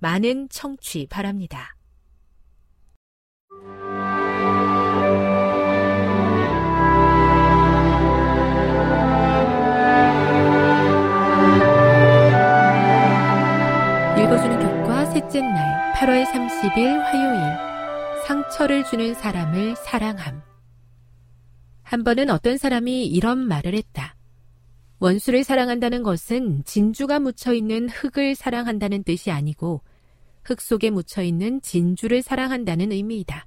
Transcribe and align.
많은 0.00 0.48
청취 0.48 1.06
바랍니다. 1.08 1.76
읽어주는 14.18 14.58
교과 14.58 15.04
셋째 15.06 15.40
날 15.42 15.92
8월 15.94 16.24
30일 16.24 16.98
화요일 16.98 18.26
상처를 18.26 18.84
주는 18.84 19.12
사람을 19.12 19.76
사랑함 19.76 20.42
한 21.82 22.04
번은 22.04 22.30
어떤 22.30 22.56
사람이 22.56 23.06
이런 23.06 23.38
말을 23.38 23.74
했다. 23.74 24.14
원수를 25.00 25.44
사랑한다는 25.44 26.02
것은 26.02 26.62
진주가 26.64 27.18
묻혀 27.18 27.52
있는 27.52 27.88
흙을 27.88 28.34
사랑한다는 28.34 29.02
뜻이 29.02 29.30
아니고 29.30 29.82
흙 30.50 30.60
속에 30.60 30.90
묻혀 30.90 31.22
있는 31.22 31.60
진주를 31.60 32.22
사랑한다는 32.22 32.90
의미이다. 32.90 33.46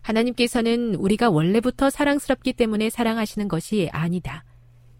하나님께서는 0.00 0.94
우리가 0.94 1.28
원래부터 1.28 1.90
사랑스럽기 1.90 2.54
때문에 2.54 2.88
사랑하시는 2.88 3.48
것이 3.48 3.90
아니다. 3.92 4.44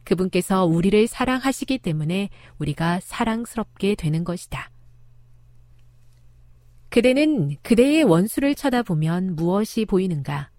그분께서 0.04 0.66
우리를 0.66 1.06
사랑하시기 1.06 1.78
때문에 1.78 2.28
우리가 2.58 3.00
사랑스럽게 3.00 3.94
되는 3.94 4.24
것이다. 4.24 4.70
그대는 6.90 7.56
그대의 7.62 8.04
원수를 8.04 8.54
쳐다보면 8.54 9.36
무엇이 9.36 9.86
보이는가? 9.86 10.50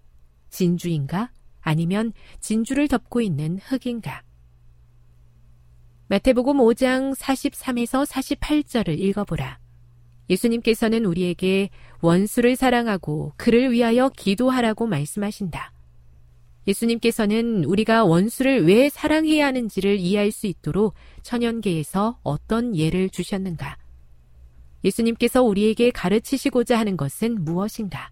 진주인가? 0.50 1.30
아니면 1.60 2.12
진주를 2.40 2.88
덮고 2.88 3.20
있는 3.20 3.58
흙인가? 3.58 4.24
마태복음 6.08 6.56
5장 6.56 7.14
43에서 7.14 8.04
48절을 8.04 8.98
읽어보라. 8.98 9.61
예수님께서는 10.30 11.04
우리에게 11.04 11.70
원수를 12.00 12.56
사랑하고 12.56 13.32
그를 13.36 13.72
위하여 13.72 14.08
기도하라고 14.08 14.86
말씀하신다. 14.86 15.72
예수님께서는 16.66 17.64
우리가 17.64 18.04
원수를 18.04 18.66
왜 18.66 18.88
사랑해야 18.88 19.46
하는지를 19.46 19.98
이해할 19.98 20.30
수 20.30 20.46
있도록 20.46 20.94
천연계에서 21.22 22.20
어떤 22.22 22.76
예를 22.76 23.10
주셨는가? 23.10 23.76
예수님께서 24.84 25.42
우리에게 25.42 25.90
가르치시고자 25.90 26.78
하는 26.78 26.96
것은 26.96 27.44
무엇인가? 27.44 28.10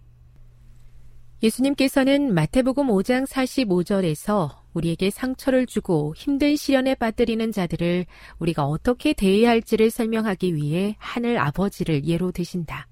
예수님께서는 1.43 2.35
마태복음 2.35 2.87
5장 2.87 3.25
45절에서 3.25 4.57
우리에게 4.73 5.09
상처를 5.09 5.65
주고 5.65 6.13
힘든 6.15 6.55
시련에 6.55 6.93
빠뜨리는 6.93 7.51
자들을 7.51 8.05
우리가 8.37 8.65
어떻게 8.65 9.13
대해야 9.13 9.49
할지를 9.49 9.89
설명하기 9.89 10.55
위해 10.55 10.95
하늘 10.99 11.39
아버지를 11.39 12.05
예로 12.05 12.31
드신다. 12.31 12.87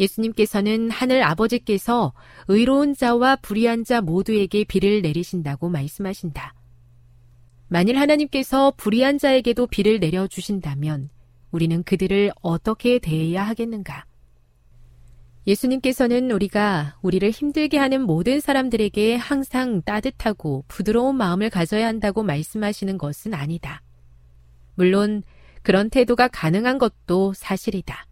예수님께서는 0.00 0.90
하늘 0.90 1.22
아버지께서 1.22 2.14
의로운 2.48 2.94
자와 2.94 3.36
불의한 3.36 3.84
자 3.84 4.00
모두에게 4.00 4.64
비를 4.64 5.02
내리신다고 5.02 5.68
말씀하신다. 5.68 6.54
만일 7.68 7.98
하나님께서 7.98 8.72
불의한 8.78 9.18
자에게도 9.18 9.66
비를 9.66 10.00
내려주신다면 10.00 11.10
우리는 11.50 11.82
그들을 11.82 12.32
어떻게 12.40 12.98
대해야 12.98 13.46
하겠는가? 13.46 14.06
예수님께서는 15.46 16.30
우리가 16.30 16.96
우리를 17.02 17.28
힘들게 17.30 17.78
하는 17.78 18.02
모든 18.02 18.40
사람들에게 18.40 19.16
항상 19.16 19.82
따뜻하고 19.82 20.64
부드러운 20.66 21.16
마음을 21.16 21.50
가져야 21.50 21.86
한다고 21.86 22.22
말씀하시는 22.22 22.98
것은 22.98 23.34
아니다. 23.34 23.82
물론 24.74 25.22
그런 25.62 25.90
태도가 25.90 26.28
가능한 26.28 26.78
것도 26.78 27.32
사실이다. 27.34 28.06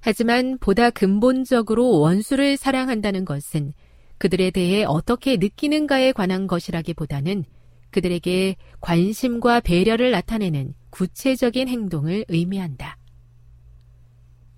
하지만 0.00 0.58
보다 0.58 0.90
근본적으로 0.90 1.98
원수를 1.98 2.56
사랑한다는 2.56 3.24
것은 3.24 3.72
그들에 4.18 4.50
대해 4.50 4.84
어떻게 4.84 5.36
느끼는가에 5.36 6.12
관한 6.12 6.46
것이라기보다는 6.46 7.44
그들에게 7.90 8.56
관심과 8.80 9.60
배려를 9.60 10.10
나타내는 10.10 10.74
구체적인 10.90 11.68
행동을 11.68 12.24
의미한다. 12.28 12.97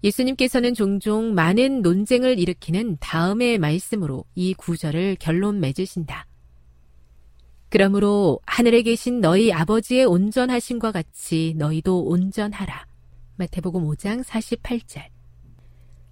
예수님께서는 0.02 0.74
종종 0.74 1.34
많은 1.34 1.82
논쟁을 1.82 2.38
일으키는 2.38 2.96
다음의 3.00 3.58
말씀으로 3.58 4.24
이 4.34 4.54
구절을 4.54 5.16
결론 5.20 5.60
맺으신다. 5.60 6.26
그러므로 7.68 8.40
하늘에 8.46 8.82
계신 8.82 9.20
너희 9.20 9.52
아버지의 9.52 10.04
온전하심과 10.04 10.90
같이 10.90 11.54
너희도 11.56 12.04
온전하라. 12.04 12.86
마태복음 13.36 13.84
5장 13.84 14.24
48절. 14.24 15.04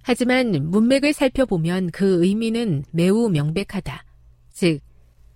하지만 0.01 0.51
문맥을 0.71 1.11
살펴보면 1.13 1.91
그 1.91 2.23
의미는 2.23 2.85
매우 2.91 3.29
명백하다. 3.29 4.05
즉, 4.51 4.79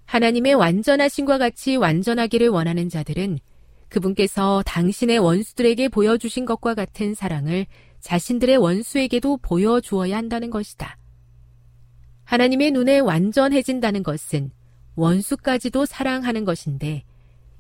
하나님의 0.06 0.54
완전하심과 0.54 1.38
같이 1.38 1.76
완전하기를 1.76 2.50
원하는 2.50 2.88
자들은 2.88 3.40
그분께서 3.90 4.64
당신의 4.66 5.20
원수들에게 5.20 5.90
보여주신 5.90 6.46
것과 6.46 6.74
같은 6.74 7.14
사랑을 7.14 7.68
자신들의 8.04 8.58
원수에게도 8.58 9.38
보여주어야 9.38 10.18
한다는 10.18 10.50
것이다. 10.50 10.98
하나님의 12.26 12.72
눈에 12.72 13.00
완전해진다는 13.00 14.04
것은 14.04 14.52
원수까지도 14.96 15.86
사랑하는 15.86 16.44
것인데 16.44 17.04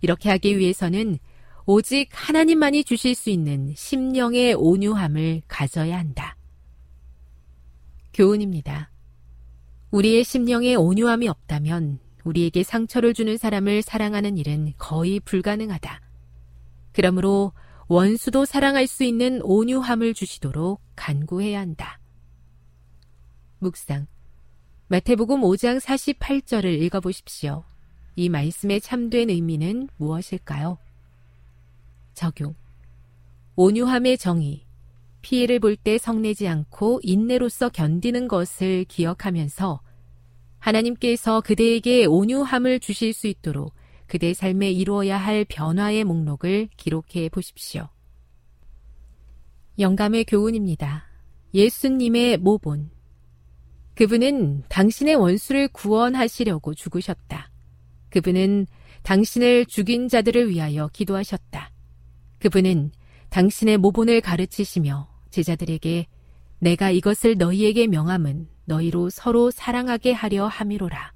이렇게 0.02 0.30
하기 0.30 0.58
위해서는 0.58 1.18
오직 1.66 2.10
하나님만이 2.12 2.84
주실 2.84 3.16
수 3.16 3.30
있는 3.30 3.74
심령의 3.76 4.56
온유함을 4.56 5.44
가져야 5.48 5.98
한다. 5.98 6.36
교훈입니다. 8.14 8.92
우리의 9.92 10.26
심령에 10.26 10.76
온유함이 10.76 11.30
없다면 11.30 12.00
우리에게 12.26 12.64
상처를 12.64 13.14
주는 13.14 13.38
사람을 13.38 13.82
사랑하는 13.82 14.38
일은 14.38 14.74
거의 14.78 15.22
불가능하다. 15.22 16.02
그러므로 16.92 17.54
원수도 17.88 18.46
사랑할 18.46 18.88
수 18.88 19.04
있는 19.04 19.42
온유함을 19.42 20.14
주시도록 20.14 20.82
간구해야 20.96 21.60
한다. 21.60 22.00
묵상. 23.60 24.08
마태복음 24.88 25.42
5장 25.42 25.80
48절을 25.80 26.66
읽어보십시오. 26.84 27.64
이 28.16 28.30
말씀의 28.30 28.82
참된 28.82 29.30
의미는 29.30 29.90
무엇일까요? 29.98 30.78
적용. 32.14 32.56
온유함의 33.56 34.18
정의. 34.18 34.66
피해를 35.22 35.60
볼 35.60 35.78
때 35.78 35.98
성내지 35.98 36.48
않고 36.48 37.00
인내로서 37.02 37.70
견디는 37.70 38.28
것을 38.28 38.84
기억하면서 38.86 39.82
하나님께서 40.60 41.42
그대에게 41.42 42.06
온유함을 42.06 42.80
주실 42.80 43.14
수 43.14 43.28
있도록 43.28 43.74
그대 44.14 44.36
삶에 44.36 44.70
이루어야 44.70 45.18
할 45.18 45.44
변화의 45.44 46.04
목록을 46.04 46.70
기록해 46.78 47.30
보십시오. 47.30 47.90
영감의 49.80 50.26
교훈입니다. 50.26 51.08
예수님의 51.56 52.38
모본. 52.38 52.92
그분은 53.96 54.66
당신의 54.70 55.16
원수를 55.16 55.68
구원하시려고 55.70 56.76
죽으셨다. 56.76 57.50
그분은 58.12 58.68
당신을 59.02 59.66
죽인 59.66 60.08
자들을 60.08 60.48
위하여 60.48 60.90
기도하셨다. 60.94 61.72
그분은 62.38 62.92
당신의 63.30 63.80
모본을 63.80 64.22
가르치시며 64.22 65.10
제자들에게 65.32 66.06
내가 66.60 66.92
이것을 66.92 67.38
너희에게 67.40 67.88
명함은 67.88 68.48
너희로 68.66 69.10
서로 69.10 69.50
사랑하게 69.50 70.12
하려 70.12 70.46
함이로라. 70.46 71.13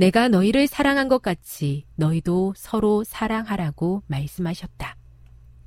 내가 0.00 0.28
너희를 0.28 0.66
사랑한 0.66 1.08
것 1.08 1.20
같이 1.20 1.84
너희도 1.96 2.54
서로 2.56 3.04
사랑하라고 3.04 4.02
말씀하셨다. 4.06 4.96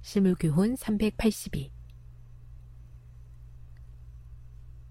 실물교훈 0.01 0.75
382 0.75 1.71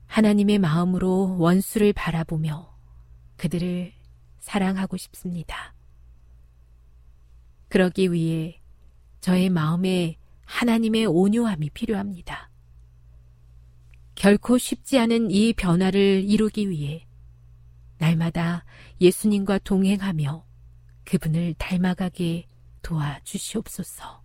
하나님의 0.06 0.60
마음으로 0.60 1.38
원수를 1.38 1.92
바라보며 1.92 2.72
그들을 3.36 3.92
사랑하고 4.38 4.96
싶습니다. 4.96 5.74
그러기 7.66 8.12
위해 8.12 8.60
저의 9.20 9.50
마음에 9.50 10.18
하나님의 10.44 11.06
온유함이 11.06 11.70
필요합니다. 11.70 12.48
결코 14.14 14.56
쉽지 14.56 15.00
않은 15.00 15.32
이 15.32 15.52
변화를 15.52 16.22
이루기 16.24 16.70
위해 16.70 17.08
날마다 18.02 18.64
예수님과 19.00 19.58
동행하며 19.58 20.44
그분을 21.04 21.54
닮아가게 21.56 22.46
도와주시옵소서. 22.82 24.22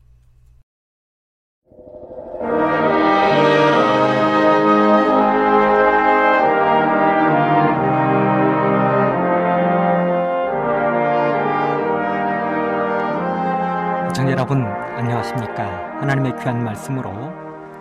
시청자 14.07 14.31
여러분 14.31 14.63
안녕하십니까 14.63 16.00
하나님의 16.01 16.35
귀한 16.39 16.63
말씀으로 16.63 17.12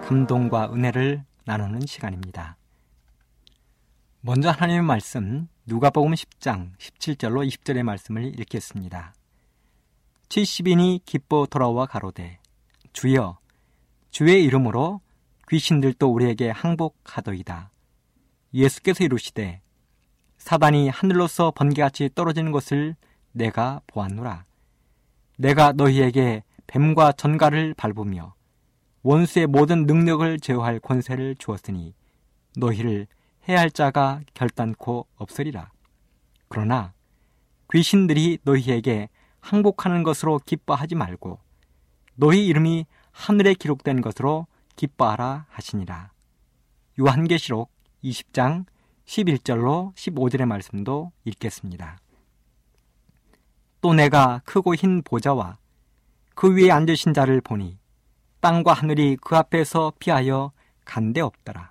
감동과 0.03 0.73
은혜를 0.75 1.25
나누는 1.47 1.87
시간입니다 1.87 2.59
먼저 4.27 4.51
하나님의 4.51 4.83
말씀 4.83 5.47
누가복음 5.67 6.11
10장 6.11 6.77
17절로 6.79 7.47
20절의 7.47 7.85
말씀을 7.85 8.37
읽겠습니다. 8.41 9.15
70인이 10.29 11.05
기뻐 11.05 11.47
돌아와 11.49 11.87
가로되 11.87 12.41
주여 12.93 13.39
주의 14.11 14.43
이름으로 14.43 15.01
귀신들도 15.49 16.13
우리에게 16.13 16.51
항복하더이다. 16.51 17.71
예수께서 18.53 19.05
이루시되 19.05 19.61
사단이 20.39 20.89
하늘로서 20.89 21.53
번개같이 21.53 22.11
떨어지는 22.13 22.51
것을 22.51 22.97
내가 23.31 23.81
보았노라. 23.87 24.45
내가 25.39 25.71
너희에게 25.71 26.43
뱀과 26.67 27.13
전갈을 27.13 27.75
밟으며 27.75 28.35
원수의 29.05 29.47
모든 29.47 29.87
능력을 29.87 30.41
제어할 30.41 30.81
권세를 30.81 31.37
주었으니 31.39 31.95
너희를 32.57 33.07
해할 33.49 33.71
자가 33.71 34.21
결단코 34.35 35.07
없으리라. 35.17 35.71
그러나 36.49 36.93
귀신들이 37.73 38.39
너희에게 38.43 39.09
항복하는 39.41 40.03
것으로 40.03 40.41
기뻐하지 40.45 40.95
말고 40.95 41.39
너희 42.15 42.47
이름이 42.47 42.87
하늘에 43.13 43.55
기록된 43.55 44.01
것으로 44.01 44.47
기뻐하라 44.75 45.47
하시니라. 45.49 46.13
요한계시록 46.99 47.71
20장 48.03 48.67
11절로 49.07 49.95
15절의 49.95 50.47
말씀도 50.47 51.13
읽겠습니다. 51.25 51.99
또 53.81 53.95
내가 53.95 54.41
크고 54.45 54.75
흰 54.75 55.03
보좌와 55.03 55.59
그 56.35 56.55
위에 56.55 56.71
앉으신 56.71 57.15
자를 57.15 57.41
보니 57.41 57.79
땅과 58.41 58.73
하늘이 58.73 59.17
그 59.21 59.37
앞에서 59.37 59.93
피하여 59.99 60.53
간데 60.85 61.21
없더라. 61.21 61.71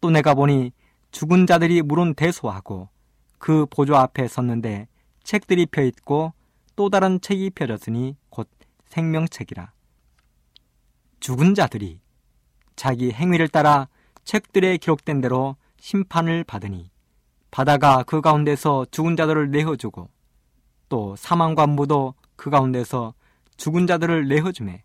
또 0.00 0.10
내가 0.10 0.34
보니 0.34 0.72
죽은 1.10 1.46
자들이 1.46 1.82
물은 1.82 2.14
대소하고 2.14 2.88
그 3.38 3.66
보좌 3.66 4.00
앞에 4.00 4.28
섰는데 4.28 4.88
책들이 5.24 5.66
펴 5.66 5.82
있고 5.82 6.32
또 6.76 6.88
다른 6.88 7.20
책이 7.20 7.50
펴졌으니 7.50 8.16
곧 8.28 8.48
생명책이라. 8.86 9.72
죽은 11.20 11.54
자들이 11.54 12.00
자기 12.76 13.12
행위를 13.12 13.48
따라 13.48 13.88
책들에 14.24 14.76
기록된 14.78 15.20
대로 15.20 15.56
심판을 15.78 16.44
받으니 16.44 16.90
바다가 17.50 18.04
그 18.04 18.20
가운데서 18.20 18.86
죽은 18.90 19.16
자들을 19.16 19.50
내어주고 19.50 20.08
또 20.88 21.16
사망과 21.16 21.66
무도 21.66 22.14
그 22.36 22.50
가운데서 22.50 23.14
죽은 23.56 23.86
자들을 23.86 24.28
내어주매 24.28 24.82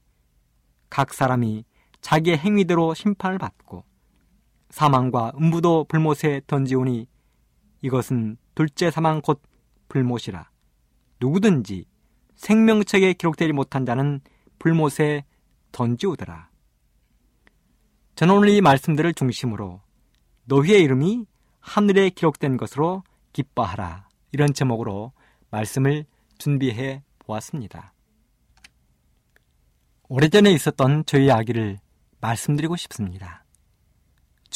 각 0.89 1.14
사람이 1.14 1.64
자기의 2.02 2.38
행위대로 2.38 2.94
심판을 2.94 3.38
받고 3.38 3.83
사망과 4.69 5.34
음부도 5.40 5.86
불못에 5.86 6.42
던지오니 6.48 7.07
이것은 7.81 8.38
둘째 8.56 8.92
사망 8.92 9.22
곧 9.22 9.42
불못이라 9.90 10.50
누구든지 11.19 11.86
생명책에 12.36 13.14
기록되지 13.14 13.54
못한 13.54 13.86
자는 13.86 14.22
불못에 14.60 15.26
던지오더라. 15.72 16.50
저는 18.16 18.34
오늘 18.34 18.50
이 18.50 18.62
말씀들을 18.62 19.14
중심으로 19.14 19.81
너희의 20.45 20.81
이름이 20.84 21.26
하늘에 21.60 22.10
기록된 22.10 22.57
것으로 22.57 23.04
기뻐하라 23.34 24.07
이런 24.31 24.54
제목으로 24.54 25.12
말씀을 25.50 26.06
준비해 26.38 27.04
보았습니다. 27.19 27.94
오래전에 30.07 30.52
있었던 30.52 31.06
저희 31.06 31.31
아기를 31.31 31.80
말씀드리고 32.22 32.76
싶습니다. 32.76 33.44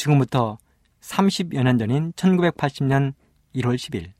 지금부터 0.00 0.56
30여 1.02 1.62
년 1.62 1.76
전인 1.76 2.12
1980년 2.12 3.12
1월 3.54 3.74
10일. 3.76 4.12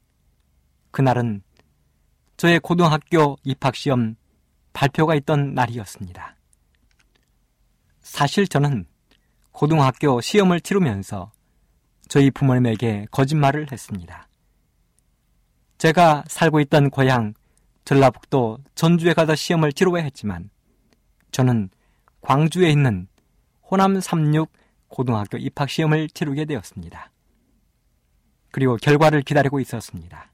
그날은 0.91 1.43
저의 2.37 2.61
고등학교 2.61 3.39
입학시험 3.45 4.17
발표가 4.75 5.15
있던 5.15 5.55
날이었습니다. 5.55 6.37
사실 8.03 8.47
저는 8.47 8.85
고등학교 9.53 10.21
시험을 10.21 10.61
치르면서 10.61 11.33
저희 12.09 12.31
부모님에게 12.31 13.07
거짓말을 13.11 13.73
했습니다. 13.73 14.29
제가 15.79 16.25
살고 16.27 16.61
있던 16.61 16.91
고향 16.91 17.33
전라북도 17.87 18.59
전주에 18.75 19.15
가서 19.15 19.35
시험을 19.35 19.73
치러야 19.73 20.03
했지만 20.03 20.51
저는 21.33 21.71
광주에 22.21 22.71
있는 22.71 23.09
호남 23.63 23.99
36 23.99 24.60
고등학교 24.91 25.39
입학 25.39 25.71
시험을 25.71 26.09
치르게 26.11 26.45
되었습니다. 26.45 27.11
그리고 28.51 28.77
결과를 28.77 29.23
기다리고 29.23 29.61
있었습니다. 29.61 30.31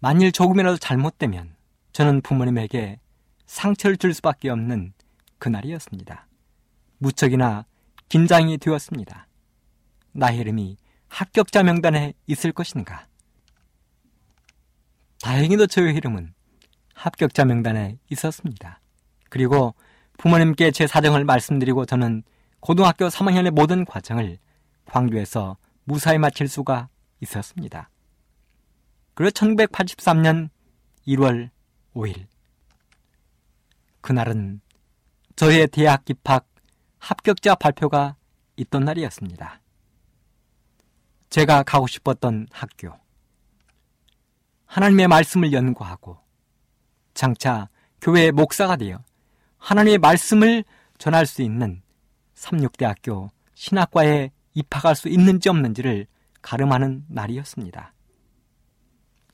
만일 0.00 0.32
조금이라도 0.32 0.78
잘못되면 0.78 1.54
저는 1.92 2.22
부모님에게 2.22 2.98
상처를 3.46 3.98
줄 3.98 4.14
수밖에 4.14 4.48
없는 4.48 4.94
그날이었습니다. 5.38 6.26
무척이나 6.98 7.66
긴장이 8.08 8.58
되었습니다. 8.58 9.26
나의 10.12 10.38
이름이 10.38 10.76
합격자 11.08 11.62
명단에 11.62 12.14
있을 12.26 12.52
것인가? 12.52 13.06
다행히도 15.22 15.66
저의 15.66 15.94
이름은 15.96 16.32
합격자 16.94 17.44
명단에 17.44 17.98
있었습니다. 18.08 18.80
그리고 19.28 19.74
부모님께 20.16 20.70
제 20.70 20.86
사정을 20.86 21.24
말씀드리고 21.24 21.84
저는 21.84 22.22
고등학교 22.60 23.08
3학년의 23.08 23.50
모든 23.50 23.84
과정을 23.84 24.38
광주에서 24.84 25.56
무사히 25.84 26.18
마칠 26.18 26.48
수가 26.48 26.88
있었습니다. 27.20 27.90
그리고 29.14 29.30
1983년 29.30 30.50
1월 31.06 31.50
5일. 31.94 32.26
그날은 34.00 34.60
저의 35.36 35.68
대학 35.68 36.08
입학 36.08 36.46
합격자 36.98 37.54
발표가 37.54 38.16
있던 38.56 38.84
날이었습니다. 38.84 39.60
제가 41.30 41.62
가고 41.62 41.86
싶었던 41.86 42.46
학교. 42.50 42.92
하나님의 44.66 45.08
말씀을 45.08 45.52
연구하고 45.52 46.18
장차 47.14 47.68
교회의 48.00 48.32
목사가 48.32 48.76
되어 48.76 49.02
하나님의 49.58 49.98
말씀을 49.98 50.64
전할 50.98 51.26
수 51.26 51.42
있는 51.42 51.82
삼육대학교 52.40 53.30
신학과에 53.54 54.30
입학할 54.54 54.96
수 54.96 55.08
있는지 55.08 55.50
없는지를 55.50 56.06
가름하는 56.40 57.04
날이었습니다. 57.08 57.92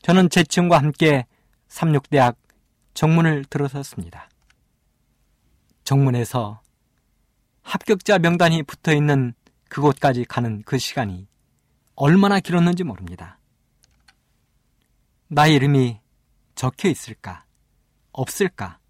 저는 0.03 0.29
제 0.29 0.43
친구와 0.43 0.81
함께 0.81 1.25
삼육대학 1.69 2.37
정문을 2.95 3.45
들어섰습니다. 3.45 4.29
정문에서 5.85 6.61
합격자 7.63 8.19
명단이 8.19 8.65
붙어 8.65 8.93
있는 8.93 9.35
그곳까지 9.69 10.25
가는 10.25 10.63
그 10.65 10.77
시간이 10.77 11.29
얼마나 11.95 12.41
길었는지 12.41 12.83
모릅니다. 12.83 13.39
나의 15.29 15.55
이름이 15.55 16.01
적혀 16.57 16.89
있을까? 16.89 17.45
없을까? 18.11 18.81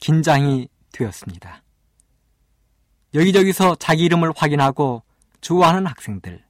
긴장이 0.00 0.68
되었습니다. 0.90 1.62
여기저기서 3.14 3.76
자기 3.76 4.04
이름을 4.04 4.32
확인하고 4.36 5.02
좋아하는 5.40 5.86
학생들, 5.86 6.44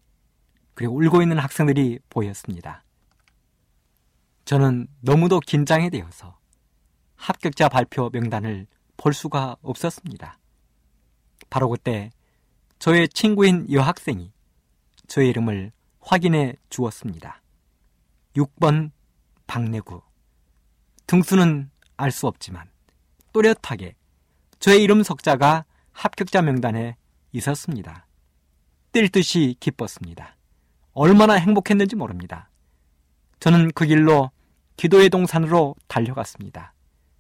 그리고 0.75 0.97
울고 0.97 1.23
있는 1.23 1.39
학생들이 1.39 2.01
보였습니다. 2.11 2.85
저는 4.45 4.89
너무도 5.01 5.41
긴장이 5.41 5.91
되어서 5.91 6.39
합격자 7.17 7.69
발표 7.69 8.11
명단을 8.11 8.67
볼 8.97 9.13
수가 9.13 9.57
없었습니다. 9.63 10.39
바로 11.51 11.69
그때 11.69 12.11
저의 12.79 13.09
친구인 13.09 13.71
여학생이 13.71 14.33
저의 15.07 15.29
이름을 15.31 15.73
확인해 16.01 16.55
주었습니다. 16.71 17.43
6번 18.37 18.91
박내구. 19.47 20.03
등수는 21.07 21.71
알 21.97 22.11
수 22.11 22.27
없지만 22.27 22.71
또렷하게 23.33 23.97
저의 24.61 24.83
이름 24.83 25.03
석자가 25.03 25.65
합격자 25.99 26.43
명단에 26.43 26.97
있었습니다. 27.33 28.07
뛸 28.93 29.09
듯이 29.09 29.57
기뻤습니다. 29.59 30.37
얼마나 30.93 31.35
행복했는지 31.35 31.97
모릅니다. 31.97 32.51
저는 33.41 33.73
그 33.75 33.85
길로 33.85 34.31
기도의 34.77 35.11
동산으로 35.11 35.75
달려갔습니다. 35.89 36.73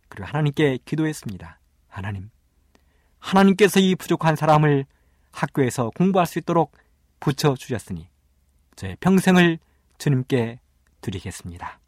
그리고 0.08 0.28
하나님께 0.28 0.78
기도했습니다. 0.84 1.58
하나님, 1.88 2.30
하나님께서 3.18 3.80
이 3.80 3.96
부족한 3.96 4.36
사람을 4.36 4.86
학교에서 5.32 5.90
공부할 5.96 6.26
수 6.26 6.38
있도록 6.38 6.70
붙여주셨으니 7.18 8.08
저의 8.76 8.96
평생을 9.00 9.58
주님께 9.98 10.60
드리겠습니다. 11.00 11.80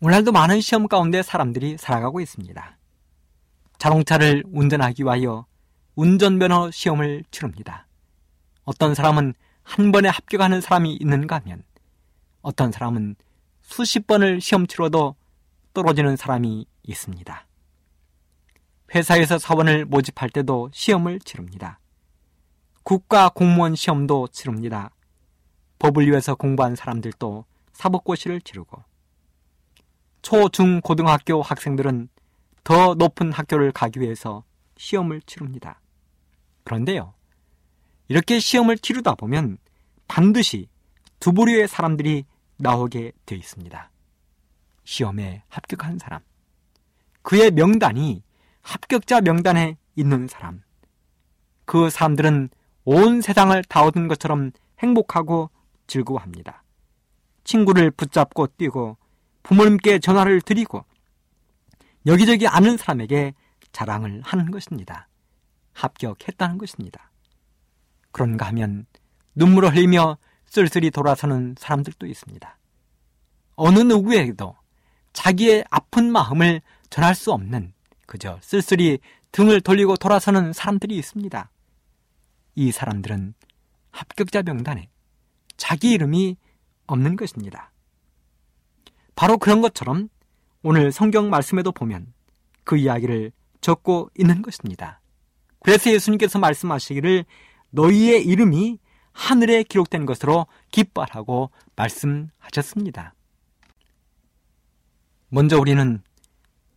오늘도 0.00 0.30
많은 0.30 0.60
시험 0.60 0.86
가운데 0.86 1.24
사람들이 1.24 1.78
살아가고 1.78 2.20
있습니다. 2.20 2.77
자동차를 3.78 4.44
운전하기 4.46 5.04
위하여 5.04 5.46
운전면허 5.94 6.70
시험을 6.70 7.24
치릅니다. 7.30 7.86
어떤 8.64 8.94
사람은 8.94 9.34
한 9.62 9.92
번에 9.92 10.08
합격하는 10.08 10.60
사람이 10.60 10.94
있는가 10.94 11.36
하면 11.40 11.62
어떤 12.42 12.72
사람은 12.72 13.16
수십 13.62 14.06
번을 14.06 14.40
시험 14.40 14.66
치러도 14.66 15.16
떨어지는 15.74 16.16
사람이 16.16 16.66
있습니다. 16.82 17.46
회사에서 18.94 19.38
사원을 19.38 19.84
모집할 19.84 20.30
때도 20.30 20.70
시험을 20.72 21.20
치릅니다. 21.20 21.78
국가 22.82 23.28
공무원 23.28 23.74
시험도 23.74 24.28
치릅니다. 24.28 24.90
법을 25.78 26.08
위해서 26.08 26.34
공부한 26.34 26.74
사람들도 26.74 27.44
사법고시를 27.72 28.40
치르고 28.40 28.82
초, 30.22 30.48
중, 30.48 30.80
고등학교 30.80 31.42
학생들은 31.42 32.08
더 32.68 32.94
높은 32.94 33.32
학교를 33.32 33.72
가기 33.72 33.98
위해서 33.98 34.44
시험을 34.76 35.22
치릅니다. 35.22 35.80
그런데요, 36.64 37.14
이렇게 38.08 38.38
시험을 38.38 38.76
치르다 38.76 39.14
보면 39.14 39.56
반드시 40.06 40.68
두 41.18 41.32
부류의 41.32 41.66
사람들이 41.66 42.26
나오게 42.58 43.12
되어 43.24 43.38
있습니다. 43.38 43.90
시험에 44.84 45.44
합격한 45.48 45.98
사람. 45.98 46.20
그의 47.22 47.52
명단이 47.52 48.22
합격자 48.60 49.22
명단에 49.22 49.78
있는 49.96 50.28
사람. 50.28 50.60
그 51.64 51.88
사람들은 51.88 52.50
온 52.84 53.22
세상을 53.22 53.64
다 53.64 53.82
얻은 53.82 54.08
것처럼 54.08 54.50
행복하고 54.80 55.48
즐거워합니다. 55.86 56.62
친구를 57.44 57.90
붙잡고 57.92 58.48
뛰고 58.58 58.98
부모님께 59.42 60.00
전화를 60.00 60.42
드리고 60.42 60.84
여기저기 62.06 62.46
아는 62.46 62.76
사람에게 62.76 63.34
자랑을 63.72 64.22
하는 64.24 64.50
것입니다. 64.50 65.08
합격했다는 65.72 66.58
것입니다. 66.58 67.10
그런가 68.12 68.46
하면 68.46 68.86
눈물을 69.34 69.74
흘리며 69.74 70.18
쓸쓸히 70.46 70.90
돌아서는 70.90 71.54
사람들도 71.58 72.06
있습니다. 72.06 72.58
어느 73.54 73.78
누구에게도 73.80 74.56
자기의 75.12 75.64
아픈 75.70 76.10
마음을 76.10 76.60
전할 76.90 77.14
수 77.14 77.32
없는 77.32 77.72
그저 78.06 78.38
쓸쓸히 78.40 78.98
등을 79.32 79.60
돌리고 79.60 79.96
돌아서는 79.96 80.52
사람들이 80.52 80.96
있습니다. 80.96 81.50
이 82.54 82.72
사람들은 82.72 83.34
합격자 83.90 84.42
명단에 84.42 84.88
자기 85.56 85.92
이름이 85.92 86.36
없는 86.86 87.16
것입니다. 87.16 87.72
바로 89.14 89.38
그런 89.38 89.60
것처럼 89.60 90.08
오늘 90.62 90.90
성경 90.90 91.30
말씀에도 91.30 91.72
보면 91.72 92.12
그 92.64 92.76
이야기를 92.76 93.32
적고 93.60 94.10
있는 94.18 94.42
것입니다. 94.42 95.00
그래서 95.60 95.90
예수님께서 95.90 96.38
말씀하시기를 96.38 97.24
너희의 97.70 98.24
이름이 98.24 98.78
하늘에 99.12 99.62
기록된 99.62 100.06
것으로 100.06 100.46
기뻐하라고 100.70 101.50
말씀하셨습니다. 101.76 103.14
먼저 105.28 105.58
우리는 105.58 106.02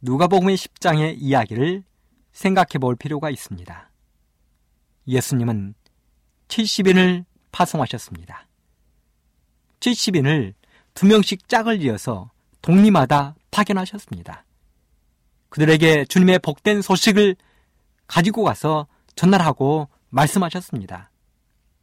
누가복음의 0.01 0.57
10장의 0.57 1.15
이야기를 1.19 1.83
생각해 2.31 2.79
볼 2.79 2.95
필요가 2.95 3.29
있습니다. 3.29 3.91
예수님은 5.07 5.75
70인을 6.47 7.25
파송하셨습니다. 7.51 8.47
70인을 9.79 10.53
두 10.93 11.05
명씩 11.05 11.47
짝을 11.47 11.81
이어서 11.83 12.31
동리마다 12.61 13.35
파견하셨습니다. 13.51 14.46
그들에게 15.50 16.05
주님의 16.05 16.39
복된 16.39 16.81
소식을 16.81 17.36
가지고 18.08 18.43
가서 18.43 18.88
전달하고 19.15 19.89
말씀하셨습니다. 20.10 21.12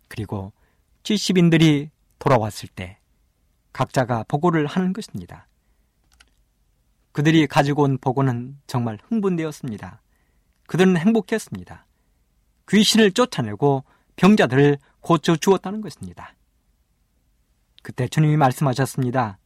그리고 0.08 0.52
70인들이 1.02 1.90
돌아왔을 2.18 2.68
때 2.68 2.98
각자가 3.72 4.24
보고를 4.26 4.66
하는 4.66 4.92
것입니다. 4.92 5.46
그들이 7.12 7.46
가지고 7.46 7.82
온 7.82 7.98
보고는 7.98 8.58
정말 8.66 8.98
흥분되었습니다. 9.08 10.00
그들은 10.66 10.96
행복했습니다. 10.96 11.86
귀신을 12.68 13.12
쫓아내고 13.12 13.84
병자들을 14.16 14.78
고쳐 15.00 15.36
주었다는 15.36 15.80
것입니다. 15.80 16.34
그때 17.82 18.08
주님이 18.08 18.36
말씀하셨습니다. 18.36 19.38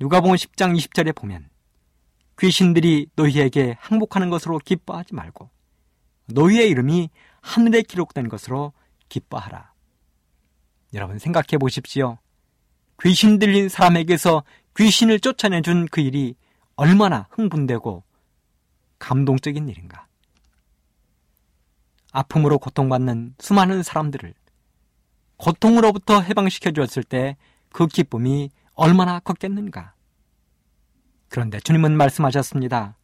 누가복음 0.00 0.34
10장 0.34 0.76
20절에 0.76 1.14
보면 1.14 1.48
귀신들이 2.38 3.06
너희에게 3.14 3.76
항복하는 3.80 4.30
것으로 4.30 4.58
기뻐하지 4.58 5.14
말고 5.14 5.50
너희의 6.26 6.68
이름이 6.70 7.10
하늘에 7.40 7.82
기록된 7.82 8.28
것으로 8.28 8.72
기뻐하라. 9.08 9.72
여러분 10.94 11.18
생각해 11.18 11.58
보십시오. 11.60 12.18
귀신 13.02 13.38
들린 13.38 13.68
사람에게서 13.68 14.44
귀신을 14.76 15.20
쫓아내준 15.20 15.88
그 15.90 16.00
일이 16.00 16.34
얼마나 16.76 17.28
흥분되고 17.30 18.02
감동적인 18.98 19.68
일인가. 19.68 20.06
아픔으로 22.12 22.58
고통받는 22.58 23.34
수많은 23.38 23.82
사람들을 23.82 24.34
고통으로부터 25.36 26.20
해방시켜 26.20 26.70
주었을 26.70 27.02
때 27.04 27.36
그 27.74 27.88
기쁨이 27.88 28.50
얼마나 28.74 29.20
컸겠는가. 29.20 29.94
그런데 31.28 31.60
주님은 31.60 31.96
말씀하셨습니다. 31.96 32.96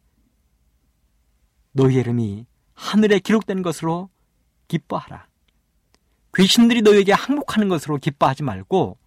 너희 1.73 1.95
이름이 1.95 2.45
하늘에 2.73 3.19
기록된 3.19 3.61
것으로 3.61 4.09
기뻐하라. 4.67 5.27
귀신들이 6.35 6.81
너에게 6.81 7.11
항복하는 7.11 7.67
것으로 7.67 7.97
기뻐하지 7.97 8.43
말고 8.43 8.97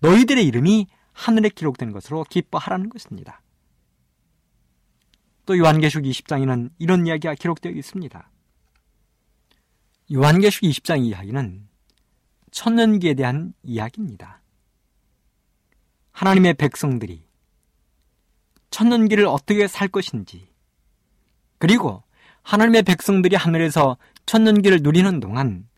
너희들의 0.00 0.44
이름이 0.44 0.86
하늘에 1.12 1.48
기록된 1.48 1.92
것으로 1.92 2.24
기뻐하라는 2.24 2.88
것입니다. 2.88 3.40
또 5.46 5.58
요한계시록 5.58 6.04
20장에는 6.04 6.70
이런 6.78 7.06
이야기가 7.06 7.34
기록되어 7.34 7.72
있습니다. 7.72 8.30
요한계시록 10.12 10.70
20장 10.70 11.04
이야기는 11.04 11.68
천년기에 12.50 13.14
대한 13.14 13.54
이야기입니다. 13.62 14.41
하나님의 16.22 16.54
백성들이 16.54 17.24
천년기를 18.70 19.26
어떻게 19.26 19.66
살 19.66 19.88
것인지 19.88 20.46
그리고 21.58 22.04
하나님의 22.42 22.84
백성들이 22.84 23.34
하늘에서 23.34 23.96
천년기를 24.26 24.82
누리는 24.82 25.18
동안 25.18 25.68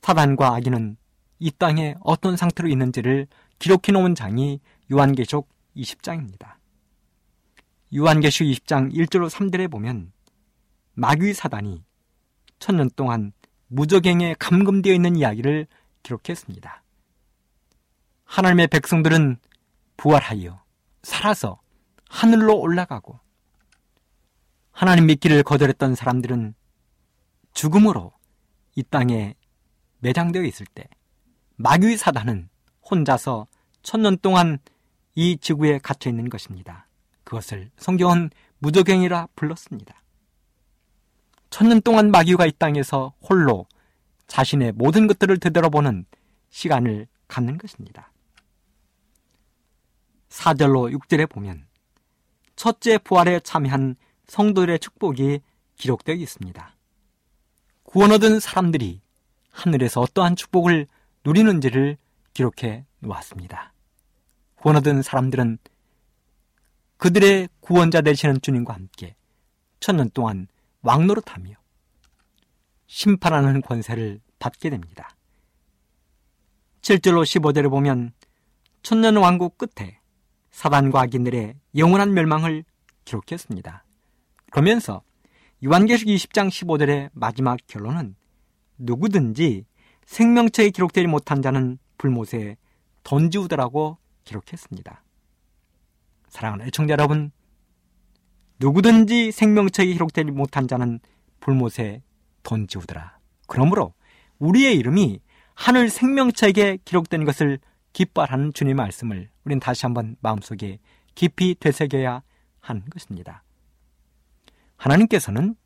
사단과 0.00 0.56
아기는 0.56 0.96
이 1.38 1.52
땅에 1.52 1.94
어떤 2.00 2.36
상태로 2.36 2.68
있는지를 2.68 3.28
기록해 3.60 3.92
놓은 3.92 4.16
장이 4.16 4.58
요한계시록 4.90 5.48
20장입니다. 5.76 6.54
요한계시록 7.94 8.50
20장 8.52 8.92
1절로 8.92 9.30
3절에 9.30 9.70
보면 9.70 10.10
마귀 10.94 11.32
사단이 11.32 11.84
천년 12.58 12.90
동안 12.96 13.32
무적행에 13.68 14.34
감금되어 14.40 14.94
있는 14.94 15.14
이야기를 15.14 15.68
기록했습니다. 16.02 16.82
하나님의 18.24 18.66
백성들은 18.66 19.38
부활하여 19.96 20.62
살아서 21.02 21.60
하늘로 22.08 22.58
올라가고 22.58 23.18
하나님 24.70 25.06
믿기를 25.06 25.42
거절했던 25.42 25.94
사람들은 25.94 26.54
죽음으로 27.52 28.12
이 28.74 28.82
땅에 28.82 29.34
매장되어 29.98 30.42
있을 30.44 30.66
때 30.66 30.88
마귀 31.56 31.96
사단은 31.96 32.48
혼자서 32.90 33.46
천년 33.82 34.18
동안 34.18 34.58
이 35.14 35.36
지구에 35.36 35.78
갇혀 35.78 36.10
있는 36.10 36.28
것입니다. 36.28 36.86
그것을 37.24 37.70
성경은 37.76 38.30
무적행이라 38.58 39.28
불렀습니다. 39.36 40.02
천년 41.50 41.82
동안 41.82 42.10
마귀가 42.10 42.46
이 42.46 42.52
땅에서 42.52 43.12
홀로 43.20 43.66
자신의 44.26 44.72
모든 44.72 45.06
것들을 45.06 45.38
되돌아보는 45.38 46.06
시간을 46.50 47.06
갖는 47.28 47.58
것입니다. 47.58 48.11
4절로 50.42 50.92
6절에 50.98 51.30
보면 51.30 51.66
첫째 52.56 52.98
부활에 52.98 53.38
참여한 53.40 53.94
성도들의 54.26 54.80
축복이 54.80 55.40
기록되어 55.76 56.16
있습니다. 56.16 56.76
구원 57.84 58.10
얻은 58.10 58.40
사람들이 58.40 59.02
하늘에서 59.50 60.00
어떠한 60.00 60.34
축복을 60.34 60.88
누리는지를 61.24 61.96
기록해 62.34 62.86
놓았습니다. 62.98 63.72
구원 64.56 64.76
얻은 64.78 65.02
사람들은 65.02 65.58
그들의 66.96 67.48
구원자 67.60 68.00
되시는 68.00 68.40
주님과 68.40 68.74
함께 68.74 69.14
천년 69.78 70.10
동안 70.10 70.48
왕노릇하며 70.82 71.54
심판하는 72.86 73.60
권세를 73.62 74.20
받게 74.40 74.70
됩니다. 74.70 75.14
7절로 76.80 77.22
15절을 77.22 77.70
보면 77.70 78.12
천년 78.82 79.16
왕국 79.16 79.56
끝에 79.56 80.01
사단과 80.52 81.00
악인들의 81.02 81.54
영원한 81.76 82.14
멸망을 82.14 82.64
기록했습니다. 83.04 83.84
그러면서 84.50 85.02
요한계시록 85.64 86.14
20장 86.14 86.48
15절의 86.48 87.10
마지막 87.12 87.58
결론은 87.66 88.14
누구든지 88.78 89.64
생명체에 90.04 90.70
기록되지 90.70 91.06
못한 91.06 91.42
자는 91.42 91.78
불못에 91.98 92.56
던지우더라고 93.02 93.98
기록했습니다. 94.24 95.02
사랑하는 96.28 96.66
애청자 96.66 96.92
여러분, 96.92 97.30
누구든지 98.58 99.32
생명체에 99.32 99.86
기록되지 99.86 100.30
못한 100.30 100.68
자는 100.68 101.00
불못에 101.40 102.02
던지우더라. 102.42 103.18
그러므로 103.46 103.94
우리의 104.38 104.76
이름이 104.76 105.20
하늘 105.54 105.88
생명체에 105.88 106.78
기록된 106.84 107.24
것을 107.24 107.58
기뻐하는 107.92 108.52
주님의 108.52 108.74
말씀을 108.74 109.30
우리는 109.44 109.60
다시 109.60 109.86
한번 109.86 110.16
마음속에 110.20 110.78
깊이 111.14 111.54
되새겨야 111.58 112.22
하는 112.60 112.84
것입니다. 112.90 113.42
하나님께서는 114.76 115.56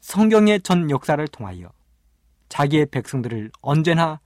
성경의 0.00 0.60
전 0.60 0.90
역사를 0.90 1.26
통하여 1.28 1.72
자기의 2.48 2.86
백성들을 2.86 3.50
언제나 3.60 4.20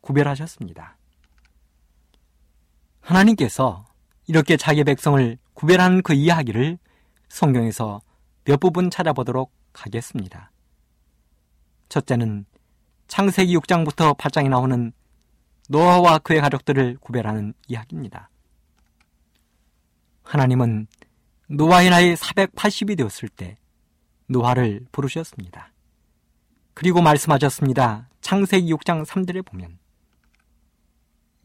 구별하셨습니다. 0.00 0.96
하나님께서 3.00 3.84
이렇게 4.26 4.56
자기의 4.56 4.84
백성을 4.84 5.38
구별하는 5.54 6.02
그 6.02 6.14
이야기를 6.14 6.78
성경에서 7.28 8.00
몇 8.44 8.58
부분 8.58 8.90
찾아보도록 8.90 9.52
하겠습니다. 9.72 10.50
첫째는 11.88 12.46
창세기 13.08 13.56
6장부터 13.56 14.16
8장에 14.16 14.48
나오는 14.48 14.92
노아와 15.68 16.18
그의 16.18 16.40
가족들을 16.40 16.98
구별하는 17.00 17.54
이야기입니다. 17.68 18.30
하나님은 20.22 20.86
노아의 21.48 21.90
나이 21.90 22.14
480이 22.14 22.96
되었을 22.96 23.28
때 23.28 23.56
노아를 24.28 24.86
부르셨습니다. 24.92 25.72
그리고 26.74 27.00
말씀하셨습니다. 27.00 28.08
창세기 28.20 28.72
6장 28.74 29.04
3절에 29.04 29.44
보면 29.44 29.78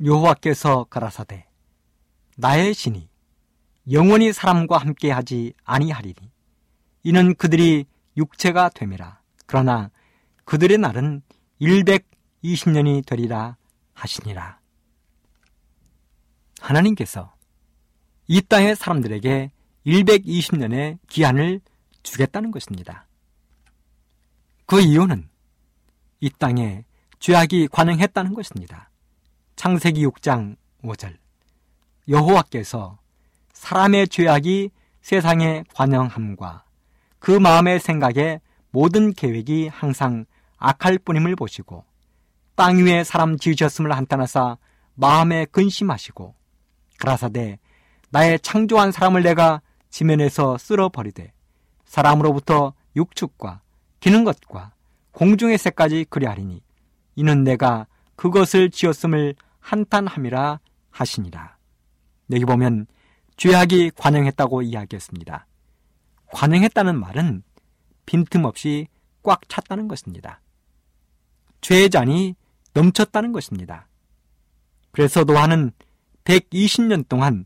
여호와께서 0.03 0.85
가라사대 0.85 1.47
나의 2.37 2.73
신이 2.73 3.07
영원히 3.91 4.33
사람과 4.33 4.77
함께 4.77 5.11
하지 5.11 5.53
아니하리니 5.63 6.31
이는 7.03 7.35
그들이 7.35 7.85
육체가 8.17 8.69
되매라 8.69 9.21
그러나 9.45 9.91
그들의 10.45 10.79
날은 10.79 11.21
120년이 11.61 13.05
되리라 13.05 13.57
하시니라. 14.01 14.59
하나님께서 16.59 17.33
이 18.27 18.41
땅의 18.41 18.75
사람들에게 18.75 19.51
120년의 19.85 20.99
기한을 21.07 21.61
주겠다는 22.03 22.51
것입니다. 22.51 23.07
그 24.65 24.79
이유는 24.79 25.29
이 26.19 26.29
땅에 26.37 26.85
죄악이 27.19 27.67
관영했다는 27.67 28.33
것입니다. 28.33 28.89
창세기 29.55 30.05
6장 30.07 30.55
5절 30.83 31.17
여호와께서 32.07 32.99
사람의 33.53 34.07
죄악이 34.07 34.71
세상에 35.01 35.63
관영함과 35.73 36.63
그 37.19 37.31
마음의 37.31 37.79
생각에 37.79 38.39
모든 38.71 39.13
계획이 39.13 39.67
항상 39.67 40.25
악할 40.57 40.99
뿐임을 40.99 41.35
보시고 41.35 41.85
땅 42.61 42.77
위에 42.77 43.03
사람 43.03 43.39
지으셨음을 43.39 43.91
한탄하사 43.91 44.59
마음에 44.93 45.45
근심하시고 45.45 46.35
그라사대 46.99 47.57
나의 48.11 48.39
창조한 48.39 48.91
사람을 48.91 49.23
내가 49.23 49.63
지면에서 49.89 50.59
쓸어버리되 50.59 51.33
사람으로부터 51.85 52.75
육축과 52.95 53.61
기는 53.99 54.23
것과 54.23 54.73
공중의 55.09 55.57
새까지 55.57 56.05
그리하리니 56.07 56.61
이는 57.15 57.43
내가 57.43 57.87
그것을 58.15 58.69
지었음을 58.69 59.33
한탄함이라 59.59 60.59
하시니라. 60.91 61.57
여기 62.31 62.45
보면 62.45 62.85
죄악이 63.37 63.89
관영했다고 63.95 64.61
이야기했습니다. 64.61 65.47
관영했다는 66.27 66.99
말은 66.99 67.41
빈틈없이 68.05 68.87
꽉 69.23 69.49
찼다는 69.49 69.87
것입니다. 69.87 70.41
죄의 71.61 71.89
잔이 71.89 72.35
넘쳤다는 72.73 73.31
것입니다. 73.31 73.87
그래서 74.91 75.23
노아는 75.23 75.71
120년 76.23 77.07
동안 77.07 77.45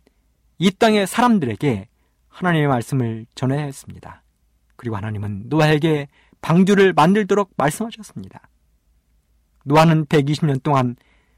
이 0.57 0.71
땅의 0.71 1.07
사람들에게 1.07 1.88
하나님의 2.29 2.67
말씀을 2.67 3.25
전해야 3.35 3.63
했습니다. 3.63 4.23
그리고 4.75 4.95
하나님은 4.97 5.43
노아에게 5.47 6.07
방주를 6.41 6.93
만들도록 6.93 7.53
말씀하셨습니다. 7.57 8.49
노아는 9.63 10.05
120년 10.05 10.61
동안 10.61 10.95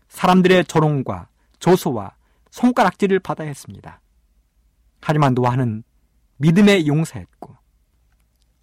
사람들의 0.10 0.66
조롱과 0.66 1.30
조소와 1.60 2.16
손가락질을 2.52 3.20
받아야 3.20 3.48
했습니다. 3.48 4.02
하지만 5.02 5.34
노아는 5.34 5.84
믿음에 6.38 6.86
용서했고 6.86 7.56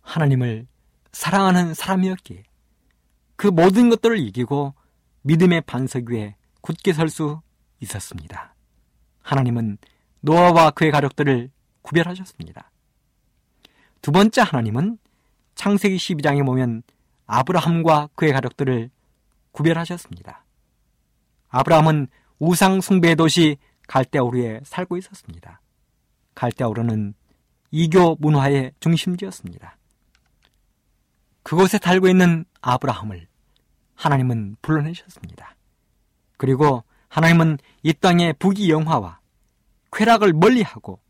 하나님을 0.02 0.66
사랑하는 1.12 1.74
사람이었기에 1.74 2.42
그 3.36 3.46
모든 3.46 3.88
것들을 3.90 4.18
이기고 4.18 4.74
믿음의 5.24 5.62
반석 5.62 6.10
위에 6.10 6.36
굳게 6.60 6.92
설 6.92 7.08
수 7.08 7.40
있었습니다. 7.80 8.54
하나님은 9.22 9.78
노아와 10.20 10.70
그의 10.70 10.90
가족들을 10.90 11.50
구별하셨습니다. 11.82 12.70
두 14.00 14.12
번째 14.12 14.42
하나님은 14.42 14.98
창세기 15.54 15.96
12장에 15.96 16.44
보면 16.44 16.82
아브라함과 17.26 18.10
그의 18.14 18.32
가족들을 18.32 18.90
구별하셨습니다. 19.52 20.44
아브라함은 21.48 22.08
우상 22.38 22.80
숭배 22.80 23.14
도시 23.14 23.56
갈대오르에 23.86 24.60
살고 24.64 24.96
있었습니다. 24.98 25.60
갈대오르는 26.34 27.14
이교 27.70 28.16
문화의 28.18 28.72
중심지였습니다. 28.80 29.76
그곳에 31.42 31.78
살고 31.78 32.08
있는 32.08 32.44
아브라함을 32.60 33.26
하나님은 33.94 34.56
불러내셨습니다. 34.62 35.56
그리고 36.36 36.82
하나님은 37.08 37.58
이 37.82 37.92
땅의 37.92 38.34
부귀 38.38 38.70
영화와 38.70 39.20
쾌락을 39.92 40.32
멀리하고 40.32 41.00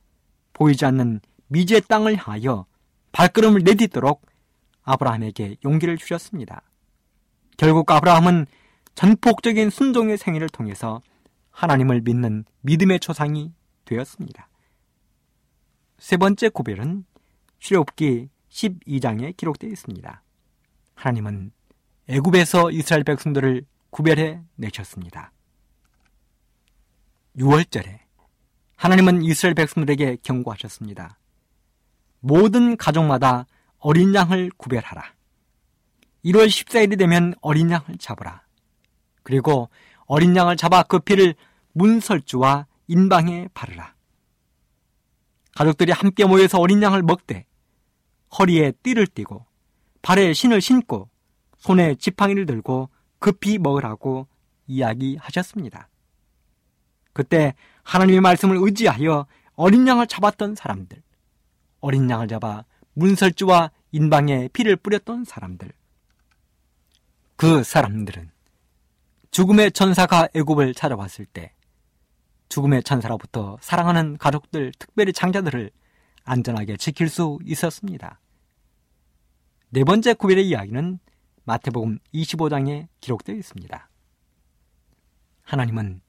보이지 0.52 0.84
않는 0.86 1.20
미지의 1.48 1.82
땅을 1.88 2.16
향하여 2.16 2.66
발걸음을 3.12 3.62
내딛도록 3.64 4.26
아브라함에게 4.82 5.56
용기를 5.64 5.96
주셨습니다. 5.96 6.62
결국 7.56 7.90
아브라함은 7.90 8.46
전폭적인 8.94 9.70
순종의 9.70 10.18
생애를 10.18 10.48
통해서 10.48 11.00
하나님을 11.50 12.02
믿는 12.02 12.44
믿음의 12.60 13.00
초상이 13.00 13.52
되었습니다. 13.84 14.48
세 15.98 16.16
번째 16.16 16.48
구별은 16.48 17.04
출애굽기 17.58 18.28
12장에 18.50 19.36
기록되어 19.36 19.70
있습니다. 19.70 20.22
하나님은 20.94 21.52
애굽에서 22.08 22.70
이스라엘 22.70 23.04
백성들을 23.04 23.64
구별해 23.90 24.40
내셨습니다. 24.56 25.32
6월절에 27.38 28.00
하나님은 28.76 29.22
이스라엘 29.22 29.54
백성들에게 29.54 30.18
경고하셨습니다. 30.22 31.18
모든 32.20 32.76
가족마다 32.76 33.46
어린 33.78 34.14
양을 34.14 34.50
구별하라. 34.56 35.02
1월 36.24 36.46
14일이 36.46 36.98
되면 36.98 37.34
어린 37.40 37.70
양을 37.70 37.98
잡으라. 37.98 38.42
그리고 39.22 39.70
어린 40.06 40.36
양을 40.36 40.56
잡아 40.56 40.82
그 40.82 40.98
피를 40.98 41.34
문설주와 41.72 42.66
인방에 42.86 43.48
바르라. 43.54 43.94
가족들이 45.54 45.92
함께 45.92 46.24
모여서 46.24 46.58
어린 46.58 46.82
양을 46.82 47.02
먹되 47.02 47.46
허리에 48.38 48.72
띠를 48.82 49.06
띠고 49.06 49.46
발에 50.02 50.34
신을 50.34 50.60
신고 50.60 51.08
손에 51.64 51.94
지팡이를 51.94 52.44
들고 52.44 52.90
급히 53.18 53.56
먹으라고 53.56 54.26
이야기하셨습니다. 54.66 55.88
그때 57.14 57.54
하나님의 57.84 58.20
말씀을 58.20 58.58
의지하여 58.60 59.26
어린 59.54 59.88
양을 59.88 60.06
잡았던 60.06 60.56
사람들, 60.56 61.02
어린 61.80 62.10
양을 62.10 62.28
잡아 62.28 62.64
문설주와 62.92 63.70
인방에 63.92 64.48
피를 64.52 64.76
뿌렸던 64.76 65.24
사람들, 65.24 65.72
그 67.36 67.64
사람들은 67.64 68.30
죽음의 69.30 69.72
천사가 69.72 70.28
애굽을 70.34 70.74
찾아왔을 70.74 71.24
때 71.24 71.54
죽음의 72.50 72.82
천사로부터 72.82 73.56
사랑하는 73.62 74.18
가족들, 74.18 74.72
특별히 74.78 75.14
장자들을 75.14 75.70
안전하게 76.24 76.76
지킬 76.76 77.08
수 77.08 77.38
있었습니다. 77.42 78.20
네 79.70 79.82
번째 79.82 80.12
구별의 80.12 80.46
이야기는 80.46 80.98
마태복음 81.44 81.98
25장에 82.14 82.88
기록되어 83.00 83.36
있습니다. 83.36 83.88
하나님은 85.42 86.00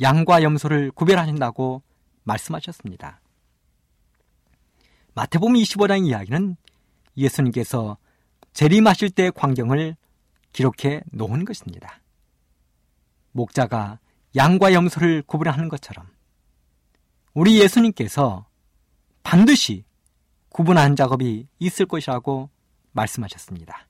양과 0.00 0.42
염소를 0.42 0.90
구별하신다고 0.92 1.82
말씀하셨습니다. 2.24 3.20
마태복음 5.14 5.54
25장 5.54 6.06
이야기는 6.06 6.56
예수님께서 7.16 7.98
재림하실 8.52 9.10
때의 9.10 9.32
광경을 9.32 9.96
기록해 10.52 11.02
놓은 11.12 11.44
것입니다. 11.44 12.00
목자가 13.32 13.98
양과 14.36 14.72
염소를 14.72 15.22
구분하는 15.22 15.68
것처럼 15.68 16.06
우리 17.34 17.60
예수님께서 17.60 18.46
반드시 19.22 19.84
구분하는 20.50 20.96
작업이 20.96 21.46
있을 21.58 21.86
것이라고 21.86 22.50
말씀하셨습니다. 22.92 23.86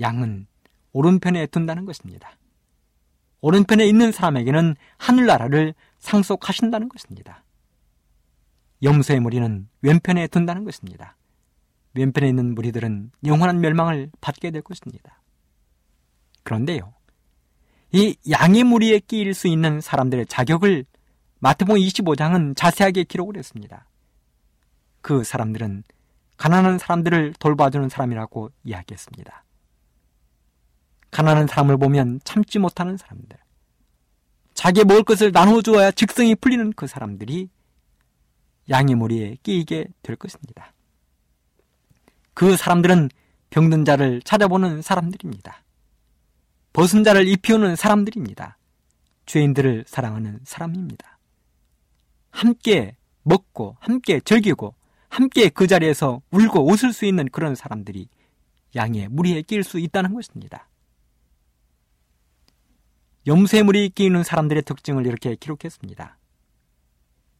양은 0.00 0.46
오른편에 0.92 1.46
둔다는 1.46 1.84
것입니다. 1.84 2.36
오른편에 3.40 3.86
있는 3.86 4.12
사람에게는 4.12 4.76
하늘나라를 4.98 5.74
상속하신다는 5.98 6.88
것입니다. 6.88 7.44
염소의 8.82 9.20
무리는 9.20 9.68
왼편에 9.82 10.26
둔다는 10.26 10.64
것입니다. 10.64 11.16
왼편에 11.94 12.28
있는 12.28 12.54
무리들은 12.54 13.10
영원한 13.24 13.60
멸망을 13.60 14.10
받게 14.20 14.50
될 14.50 14.62
것입니다. 14.62 15.20
그런데요, 16.42 16.94
이 17.92 18.16
양의 18.30 18.64
무리에 18.64 19.00
끼일 19.00 19.34
수 19.34 19.48
있는 19.48 19.80
사람들의 19.80 20.26
자격을 20.26 20.84
마태복음 21.40 21.80
25장은 21.80 22.56
자세하게 22.56 23.04
기록을 23.04 23.36
했습니다. 23.36 23.86
그 25.00 25.24
사람들은 25.24 25.84
가난한 26.36 26.78
사람들을 26.78 27.34
돌봐주는 27.38 27.88
사람이라고 27.88 28.50
이야기했습니다. 28.64 29.44
가난한 31.10 31.46
사람을 31.46 31.76
보면 31.76 32.20
참지 32.24 32.58
못하는 32.58 32.96
사람들, 32.96 33.36
자기 34.54 34.84
먹을 34.84 35.02
것을 35.02 35.32
나눠 35.32 35.62
주어야 35.62 35.90
직성이 35.90 36.34
풀리는 36.34 36.72
그 36.74 36.86
사람들이 36.86 37.48
양의 38.68 38.94
무리에 38.94 39.36
끼이게 39.42 39.88
될 40.02 40.16
것입니다. 40.16 40.72
그 42.34 42.56
사람들은 42.56 43.10
병든 43.50 43.84
자를 43.84 44.22
찾아보는 44.22 44.82
사람들입니다. 44.82 45.62
벗은 46.72 47.02
자를 47.02 47.26
입히우는 47.26 47.74
사람들입니다. 47.74 48.56
죄인들을 49.26 49.84
사랑하는 49.86 50.40
사람입니다. 50.44 51.18
함께 52.30 52.96
먹고, 53.22 53.76
함께 53.80 54.20
즐기고, 54.20 54.74
함께 55.08 55.48
그 55.48 55.66
자리에서 55.66 56.22
울고 56.30 56.70
웃을 56.70 56.92
수 56.92 57.04
있는 57.04 57.28
그런 57.28 57.54
사람들이 57.54 58.08
양의 58.76 59.08
무리에 59.08 59.42
끼일 59.42 59.64
수 59.64 59.78
있다는 59.78 60.14
것입니다. 60.14 60.69
염세물이 63.26 63.90
끼는 63.90 64.22
사람들의 64.22 64.62
특징을 64.62 65.06
이렇게 65.06 65.34
기록했습니다. 65.34 66.16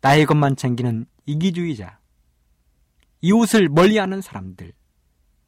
나의 0.02 0.26
것만 0.26 0.56
챙기는 0.56 1.06
이기주의자, 1.26 1.98
이웃을 3.22 3.68
멀리하는 3.68 4.20
사람들, 4.20 4.72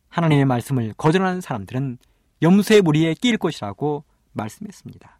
하나님의 0.08 0.44
말씀을 0.44 0.94
거절하는 0.96 1.40
사람들은 1.40 1.98
염소의 2.42 2.82
무리에 2.82 3.14
끼일 3.14 3.38
것이라고 3.38 4.04
말씀했습니다. 4.32 5.18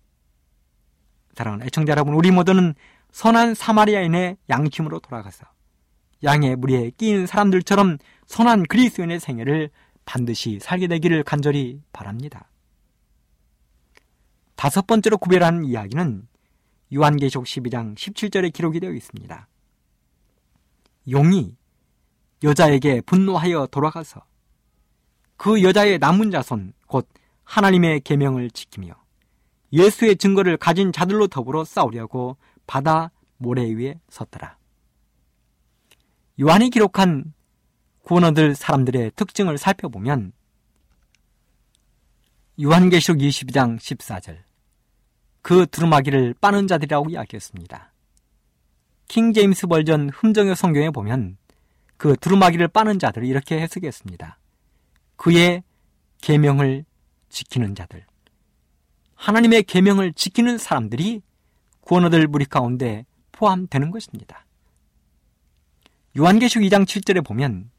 사랑하는 1.34 1.66
애청자 1.66 1.92
여러분, 1.92 2.14
우리 2.14 2.30
모두는 2.30 2.74
선한 3.10 3.54
사마리아인의 3.54 4.36
양심으로 4.50 5.00
돌아가서 5.00 5.46
양의 6.24 6.56
무리에 6.56 6.90
끼인 6.90 7.26
사람들처럼 7.26 7.98
선한 8.26 8.64
그리스도인의 8.64 9.20
생애를 9.20 9.70
반드시 10.04 10.58
살게 10.60 10.88
되기를 10.88 11.22
간절히 11.22 11.80
바랍니다. 11.92 12.48
다섯 14.62 14.86
번째로 14.86 15.18
구별하는 15.18 15.64
이야기는 15.64 16.28
요한계시록 16.94 17.46
12장 17.46 17.96
17절에 17.96 18.52
기록이 18.52 18.78
되어 18.78 18.92
있습니다. 18.92 19.48
용이 21.10 21.56
여자에게 22.44 23.00
분노하여 23.00 23.66
돌아가서 23.72 24.24
그 25.36 25.64
여자의 25.64 25.98
남은 25.98 26.30
자손 26.30 26.74
곧 26.86 27.08
하나님의 27.42 28.02
계명을 28.02 28.52
지키며 28.52 28.94
예수의 29.72 30.14
증거를 30.14 30.58
가진 30.58 30.92
자들로 30.92 31.26
더불어 31.26 31.64
싸우려고 31.64 32.36
바다 32.64 33.10
모래 33.38 33.64
위에 33.68 33.98
섰더라. 34.10 34.58
요한이 36.40 36.70
기록한 36.70 37.34
구원 38.04 38.22
얻을 38.22 38.54
사람들의 38.54 39.10
특징을 39.16 39.58
살펴보면 39.58 40.32
요한계시록 42.60 43.18
22장 43.18 43.76
14절 43.76 44.51
그 45.42 45.66
두루마기를 45.66 46.34
빠는 46.40 46.68
자들이라고 46.68 47.10
이야기했습니다. 47.10 47.92
킹 49.08 49.32
제임스 49.32 49.66
버전 49.66 50.08
흠정의 50.08 50.56
성경에 50.56 50.90
보면 50.90 51.36
그 51.96 52.16
두루마기를 52.16 52.68
빠는 52.68 52.98
자들을 52.98 53.26
이렇게 53.26 53.60
해석했습니다. 53.60 54.38
그의 55.16 55.62
계명을 56.20 56.84
지키는 57.28 57.74
자들. 57.74 58.06
하나님의 59.14 59.64
계명을 59.64 60.14
지키는 60.14 60.58
사람들이 60.58 61.22
구원 61.80 62.04
얻을 62.04 62.26
무리 62.28 62.44
가운데 62.44 63.04
포함되는 63.32 63.90
것입니다. 63.90 64.46
요한계시록 66.16 66.64
2장 66.68 66.84
7절에 66.84 67.24
보면 67.24 67.70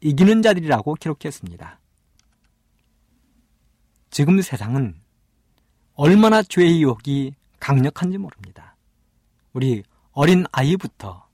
이기는 0.00 0.42
자들이라고 0.42 0.94
기록했습니다. 0.94 1.80
지금 4.10 4.40
세상은 4.40 5.03
얼마나 5.94 6.42
죄의 6.42 6.82
유혹이 6.82 7.34
강력한지 7.60 8.18
모릅니다. 8.18 8.76
우리 9.52 9.84
어린 10.12 10.44
아이부터 10.50 11.28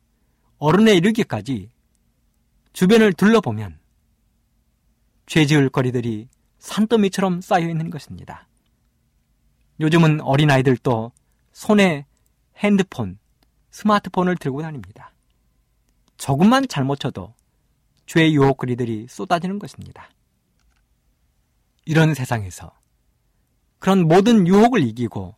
어른에 0.58 0.94
이르기까지 0.94 1.70
주변을 2.72 3.14
둘러보면 3.14 3.78
죄 5.26 5.46
지을 5.46 5.70
거리들이 5.70 6.28
산더미처럼 6.58 7.40
쌓여 7.40 7.68
있는 7.68 7.88
것입니다. 7.88 8.46
요즘은 9.80 10.20
어린아이들도 10.20 11.12
손에 11.52 12.06
핸드폰, 12.56 13.18
스마트폰을 13.70 14.36
들고 14.36 14.60
다닙니다. 14.60 15.14
조금만 16.18 16.68
잘못 16.68 17.00
쳐도 17.00 17.34
죄의 18.04 18.34
유혹거리들이 18.34 19.06
쏟아지는 19.08 19.58
것입니다. 19.58 20.10
이런 21.86 22.12
세상에서 22.12 22.79
그런 23.80 24.06
모든 24.06 24.46
유혹을 24.46 24.82
이기고 24.82 25.34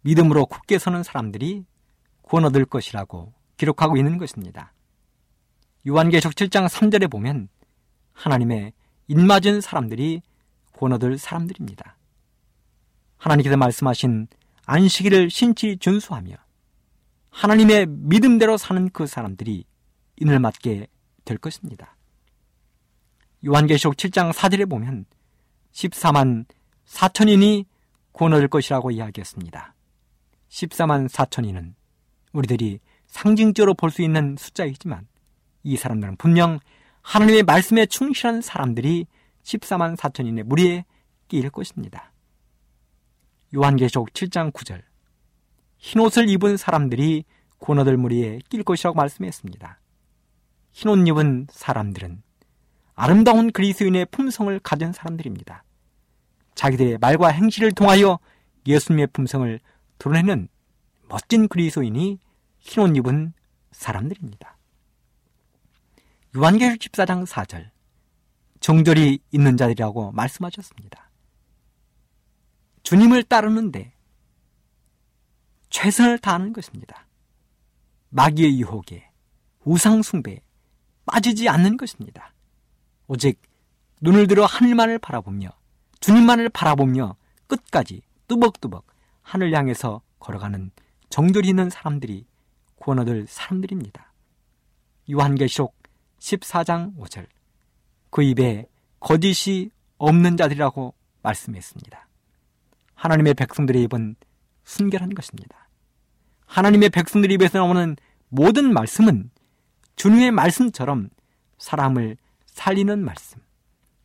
믿음으로 0.00 0.46
굳게 0.46 0.78
서는 0.78 1.02
사람들이 1.02 1.64
구원 2.22 2.46
얻을 2.46 2.64
것이라고 2.64 3.32
기록하고 3.58 3.96
있는 3.96 4.18
것입니다. 4.18 4.72
요한계시록 5.86 6.34
7장 6.34 6.68
3절에 6.68 7.10
보면 7.10 7.48
하나님의 8.14 8.72
입맞은 9.08 9.60
사람들이 9.60 10.22
구원 10.72 10.94
얻을 10.94 11.18
사람들입니다. 11.18 11.96
하나님께서 13.18 13.56
말씀하신 13.58 14.26
안식일을 14.64 15.28
신치 15.28 15.76
준수하며 15.76 16.36
하나님의 17.28 17.86
믿음대로 17.88 18.56
사는 18.56 18.88
그 18.90 19.06
사람들이 19.06 19.66
인을 20.16 20.38
맞게 20.38 20.86
될 21.26 21.38
것입니다. 21.38 21.96
요한계시록 23.44 23.96
7장 23.96 24.32
4절에 24.32 24.68
보면 24.68 25.04
14만 25.72 26.46
4천인이 26.86 27.64
구원 28.12 28.32
얻을 28.34 28.48
것이라고 28.48 28.90
이야기했습니다. 28.90 29.74
14만 30.48 31.08
4천인은 31.08 31.74
우리들이 32.32 32.80
상징적으로 33.06 33.74
볼 33.74 33.90
수 33.90 34.02
있는 34.02 34.36
숫자이지만 34.38 35.06
이 35.62 35.76
사람들은 35.76 36.16
분명 36.16 36.60
하나님의 37.02 37.42
말씀에 37.44 37.86
충실한 37.86 38.40
사람들이 38.40 39.06
14만 39.42 39.96
4천인의 39.96 40.44
무리에 40.44 40.84
끼일 41.28 41.50
것입니다. 41.50 42.12
요한계시록 43.54 44.12
7장 44.12 44.52
9절 44.52 44.82
흰옷을 45.78 46.28
입은 46.28 46.56
사람들이 46.56 47.24
얻을 47.66 47.96
무리에 47.96 48.40
낄 48.50 48.62
것이라고 48.62 48.94
말씀했습니다. 48.94 49.80
흰옷 50.72 51.08
입은 51.08 51.46
사람들은 51.50 52.22
아름다운 52.94 53.50
그리스인의 53.52 54.06
품성을 54.10 54.58
가진 54.60 54.92
사람들입니다. 54.92 55.63
자기들의 56.54 56.98
말과 56.98 57.28
행실을 57.28 57.72
통하여 57.72 58.18
예수님의 58.66 59.08
품성을 59.08 59.60
드러내는 59.98 60.48
멋진 61.08 61.48
그리스인이 61.48 62.18
흰옷 62.60 62.96
입은 62.96 63.32
사람들입니다. 63.72 64.56
요한계시록 66.36 66.78
14장 66.80 67.26
4절 67.26 67.70
정절이 68.60 69.20
있는 69.30 69.56
자들이라고 69.56 70.12
말씀하셨습니다. 70.12 71.10
주님을 72.82 73.24
따르는데 73.24 73.92
최선을 75.70 76.18
다하는 76.18 76.52
것입니다. 76.52 77.06
마귀의 78.10 78.60
유혹에 78.60 79.10
우상 79.64 80.02
숭배에 80.02 80.40
빠지지 81.04 81.48
않는 81.48 81.76
것입니다. 81.76 82.32
오직 83.06 83.40
눈을 84.00 84.26
들어 84.26 84.44
하늘만을 84.44 84.98
바라보며 84.98 85.50
주님만을 86.04 86.50
바라보며 86.50 87.16
끝까지 87.46 88.02
뚜벅뚜벅 88.28 88.84
하늘 89.22 89.54
향해서 89.54 90.02
걸어가는 90.18 90.70
정절이 91.08 91.48
있는 91.48 91.70
사람들이 91.70 92.26
구원 92.76 92.98
얻을 92.98 93.26
사람들입니다. 93.26 94.12
요한계시록 95.10 95.74
14장 96.18 96.94
5절 96.98 97.26
그 98.10 98.22
입에 98.22 98.66
거짓이 99.00 99.70
없는 99.96 100.36
자들이라고 100.36 100.92
말씀했습니다. 101.22 102.06
하나님의 102.96 103.32
백성들의 103.32 103.82
입은 103.84 104.16
순결한 104.64 105.14
것입니다. 105.14 105.70
하나님의 106.44 106.90
백성들의 106.90 107.34
입에서 107.36 107.60
나오는 107.60 107.96
모든 108.28 108.74
말씀은 108.74 109.30
주님의 109.96 110.32
말씀처럼 110.32 111.08
사람을 111.56 112.18
살리는 112.44 113.02
말씀, 113.02 113.40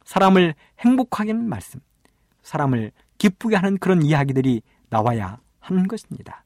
사람을 0.06 0.56
행복하게 0.80 1.32
하는 1.32 1.50
말씀, 1.50 1.82
사람을 2.50 2.92
기쁘게 3.20 3.56
하는 3.56 3.78
그런 3.78 4.02
이야기들이 4.02 4.62
나와야 4.90 5.40
하는 5.60 5.88
것입니다. 5.88 6.44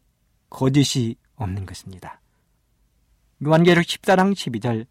거짓이 0.50 1.16
없는 1.36 1.66
것입니다. 1.66 2.20
요한계력 3.46 3.86
14장 3.86 4.34
12절 4.34 4.86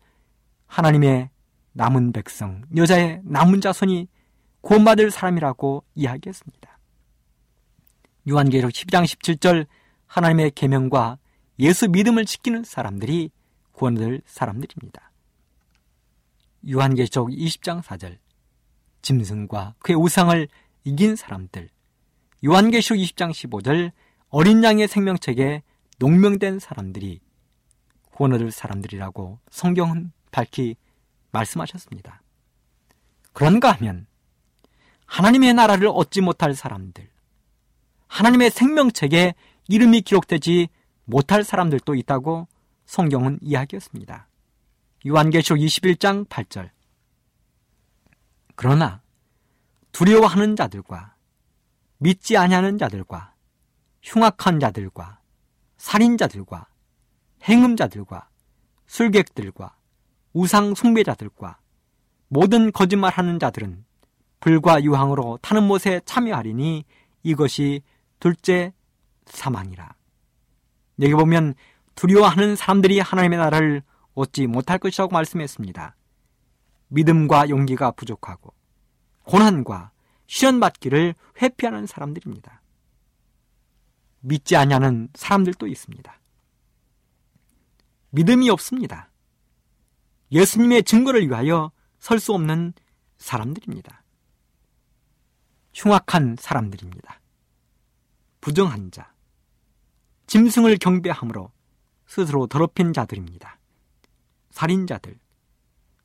하나님의 0.66 1.28
남은 1.72 2.12
백성, 2.12 2.62
여자의 2.76 3.20
남은 3.24 3.60
자손이 3.60 4.08
구원받을 4.62 5.10
사람이라고 5.10 5.84
이야기했습니다. 5.94 6.78
요한계력 8.28 8.70
12장 8.70 9.04
17절 9.04 9.66
하나님의 10.06 10.52
계명과 10.52 11.18
예수 11.58 11.88
믿음을 11.88 12.24
지키는 12.24 12.64
사람들이 12.64 13.30
구원을 13.72 14.22
사람들입니다. 14.24 15.12
요한계시록 16.70 17.30
20장 17.30 17.82
4절 17.82 18.18
짐승과 19.02 19.74
그의 19.80 19.96
우상을 19.96 20.48
이긴 20.84 21.16
사람들 21.16 21.68
요한계시록 22.44 22.98
20장 22.98 23.30
15절 23.30 23.92
어린 24.28 24.64
양의 24.64 24.88
생명책에 24.88 25.62
농명된 25.98 26.58
사람들이 26.58 27.20
구원 28.10 28.32
얻을 28.32 28.50
사람들이라고 28.50 29.38
성경은 29.50 30.12
밝히 30.30 30.76
말씀하셨습니다. 31.30 32.22
그런가 33.32 33.72
하면 33.72 34.06
하나님의 35.06 35.54
나라를 35.54 35.88
얻지 35.88 36.22
못할 36.22 36.54
사람들, 36.54 37.08
하나님의 38.08 38.50
생명책에 38.50 39.34
이름이 39.68 40.02
기록되지 40.02 40.68
못할 41.04 41.44
사람들도 41.44 41.94
있다고 41.94 42.48
성경은 42.86 43.38
이야기했습니다. 43.42 44.28
요한계시록 45.06 45.58
21장 45.58 46.26
8절. 46.28 46.70
그러나 48.54 49.01
두려워하는 49.92 50.56
자들과 50.56 51.14
믿지 51.98 52.36
아니하는 52.36 52.78
자들과 52.78 53.34
흉악한 54.02 54.58
자들과 54.58 55.20
살인자들과 55.76 56.66
행음자들과 57.44 58.28
술객들과 58.86 59.76
우상 60.32 60.74
숭배자들과 60.74 61.58
모든 62.28 62.72
거짓말하는 62.72 63.38
자들은 63.38 63.84
불과 64.40 64.82
유황으로 64.82 65.38
타는 65.42 65.62
못에 65.64 66.00
참여하리니 66.04 66.84
이것이 67.22 67.82
둘째 68.18 68.72
사망이라. 69.26 69.94
여기 71.02 71.14
보면 71.14 71.54
두려워하는 71.94 72.56
사람들이 72.56 73.00
하나님의 73.00 73.38
나라를 73.38 73.82
얻지 74.14 74.46
못할 74.46 74.78
것이라고 74.78 75.12
말씀했습니다. 75.12 75.96
믿음과 76.88 77.48
용기가 77.50 77.90
부족하고 77.92 78.52
고난과 79.24 79.92
시련 80.26 80.60
받기를 80.60 81.14
회피하는 81.40 81.86
사람들입니다. 81.86 82.62
믿지 84.20 84.56
않냐는 84.56 85.08
사람들도 85.14 85.66
있습니다. 85.66 86.20
믿음이 88.10 88.50
없습니다. 88.50 89.10
예수님의 90.30 90.84
증거를 90.84 91.28
위하여 91.28 91.72
설 91.98 92.18
수 92.18 92.32
없는 92.34 92.72
사람들입니다. 93.18 94.02
흉악한 95.74 96.36
사람들입니다. 96.38 97.20
부정한 98.40 98.90
자, 98.90 99.12
짐승을 100.26 100.78
경배함으로 100.78 101.52
스스로 102.06 102.46
더럽힌 102.46 102.92
자들입니다. 102.92 103.58
살인자들, 104.50 105.18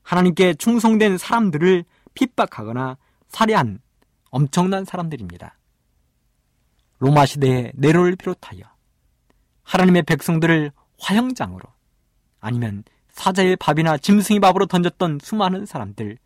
하나님께 0.03 0.53
충성된 0.53 1.17
사람들을 1.17 1.83
핍박하거나 2.13 2.97
살해한 3.29 3.79
엄청난 4.29 4.85
사람들입니다. 4.85 5.57
로마 6.99 7.25
시대의 7.25 7.71
네로를 7.75 8.15
비롯하여 8.15 8.61
하나님의 9.63 10.03
백성들을 10.03 10.71
화형장으로 10.99 11.63
아니면 12.39 12.83
사자의 13.09 13.55
밥이나 13.55 13.97
짐승의 13.97 14.39
밥으로 14.39 14.67
던졌던 14.67 15.19
수많은 15.21 15.65
사람들, 15.65 16.17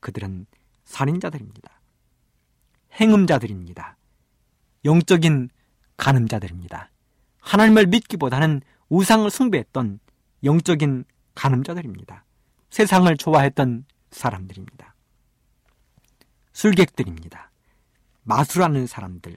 그들은 0.00 0.46
살인자들입니다. 0.84 1.80
행음자들입니다. 2.92 3.96
영적인 4.84 5.50
간음자들입니다. 5.96 6.90
하나님을 7.40 7.86
믿기보다는 7.86 8.62
우상을 8.88 9.28
숭배했던 9.28 9.98
영적인 10.44 11.04
간음자들입니다. 11.34 12.24
세상을 12.70 13.16
좋아했던 13.16 13.84
사람들입니다. 14.10 14.95
술객들입니다. 16.56 17.50
마술하는 18.22 18.86
사람들, 18.86 19.36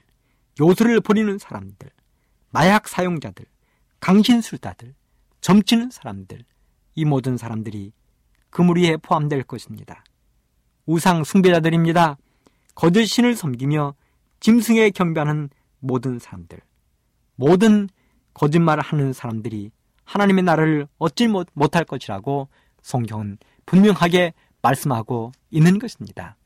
요술을 0.58 1.02
부리는 1.02 1.36
사람들, 1.36 1.90
마약 2.48 2.88
사용자들, 2.88 3.44
강신술자들, 4.00 4.94
점치는 5.42 5.90
사람들, 5.90 6.46
이 6.94 7.04
모든 7.04 7.36
사람들이 7.36 7.92
그 8.48 8.62
무리에 8.62 8.96
포함될 8.96 9.42
것입니다. 9.42 10.02
우상 10.86 11.22
숭배자들입니다. 11.24 12.16
거짓 12.74 13.04
신을 13.04 13.36
섬기며 13.36 13.94
짐승에 14.40 14.88
경배하는 14.88 15.50
모든 15.78 16.18
사람들, 16.18 16.58
모든 17.36 17.90
거짓말을 18.32 18.82
하는 18.82 19.12
사람들이 19.12 19.72
하나님의 20.04 20.44
나라를 20.44 20.88
얻지 20.96 21.28
못할 21.52 21.84
것이라고 21.84 22.48
성경은 22.80 23.36
분명하게 23.66 24.32
말씀하고 24.62 25.32
있는 25.50 25.78
것입니다. 25.78 26.38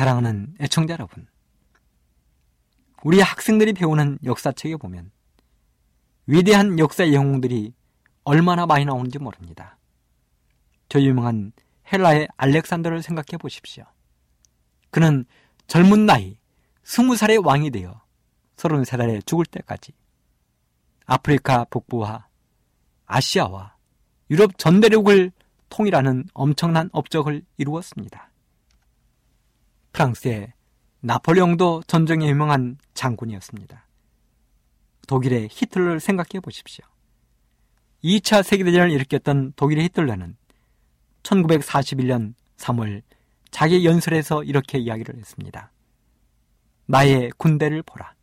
사랑하는 0.00 0.54
애청자 0.60 0.94
여러분, 0.94 1.26
우리 3.04 3.20
학생들이 3.20 3.74
배우는 3.74 4.16
역사책에 4.24 4.76
보면 4.76 5.10
위대한 6.24 6.78
역사의 6.78 7.12
영웅들이 7.12 7.74
얼마나 8.24 8.64
많이 8.64 8.86
나오는지 8.86 9.18
모릅니다. 9.18 9.76
저 10.88 11.02
유명한 11.02 11.52
헬라의 11.92 12.28
알렉산더를 12.38 13.02
생각해 13.02 13.36
보십시오. 13.38 13.84
그는 14.90 15.26
젊은 15.66 16.06
나이, 16.06 16.38
스무 16.82 17.14
살의 17.14 17.36
왕이 17.36 17.70
되어 17.70 18.00
서른 18.56 18.84
세 18.84 18.96
달에 18.96 19.20
죽을 19.26 19.44
때까지 19.44 19.92
아프리카 21.04 21.66
북부와 21.66 22.26
아시아와 23.04 23.76
유럽 24.30 24.56
전 24.56 24.80
대륙을 24.80 25.30
통일하는 25.68 26.24
엄청난 26.32 26.88
업적을 26.94 27.42
이루었습니다. 27.58 28.30
프랑스의 29.92 30.52
나폴레옹도 31.00 31.82
전쟁에 31.86 32.28
유명한 32.28 32.78
장군이었습니다. 32.94 33.86
독일의 35.06 35.48
히틀러를 35.50 36.00
생각해 36.00 36.40
보십시오. 36.42 36.84
2차 38.04 38.42
세계대전을 38.42 38.90
일으켰던 38.92 39.54
독일의 39.56 39.84
히틀러는 39.84 40.36
1941년 41.22 42.34
3월 42.56 43.02
자기 43.50 43.84
연설에서 43.84 44.44
이렇게 44.44 44.78
이야기를 44.78 45.16
했습니다. 45.16 45.72
나의 46.86 47.30
군대를 47.36 47.82
보라. 47.82 48.14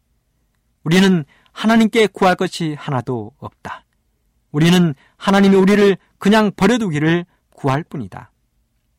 우리는 0.84 1.26
하나님께 1.52 2.08
구할 2.08 2.36
것이 2.36 2.74
하나도 2.74 3.32
없다. 3.38 3.84
우리는 4.52 4.94
하나님이 5.18 5.56
우리를 5.56 5.98
그냥 6.18 6.52
버려두기를 6.56 7.26
구할 7.50 7.84
뿐이다. 7.84 8.32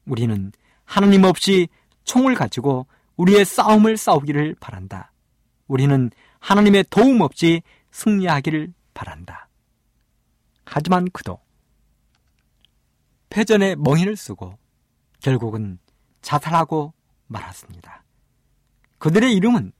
우리는 0.04 0.52
하나님 0.84 1.24
없이 1.24 1.68
총을 2.08 2.34
가지고 2.34 2.86
우리의 3.16 3.44
싸움을 3.44 3.96
싸우기를 3.98 4.56
바란다. 4.58 5.12
우리는 5.66 6.10
하나님의 6.40 6.86
도움 6.88 7.20
없이 7.20 7.62
승리하기를 7.90 8.72
바란다. 8.94 9.48
하지만 10.64 11.08
그도 11.10 11.38
패전에 13.28 13.76
멍인을 13.76 14.16
쓰고 14.16 14.58
결국은 15.20 15.78
자살하고 16.22 16.94
말았습니다. 17.26 18.02
그들의 18.98 19.34
이름은 19.34 19.72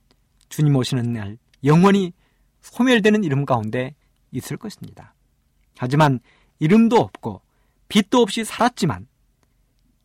주님 0.49 0.75
오시는 0.75 1.11
날 1.13 1.37
영원히 1.63 2.13
소멸되는 2.61 3.23
이름 3.23 3.45
가운데 3.45 3.95
있을 4.31 4.57
것입니다. 4.57 5.15
하지만 5.77 6.19
이름도 6.59 6.97
없고 6.97 7.41
빛도 7.87 8.21
없이 8.21 8.43
살았지만 8.45 9.07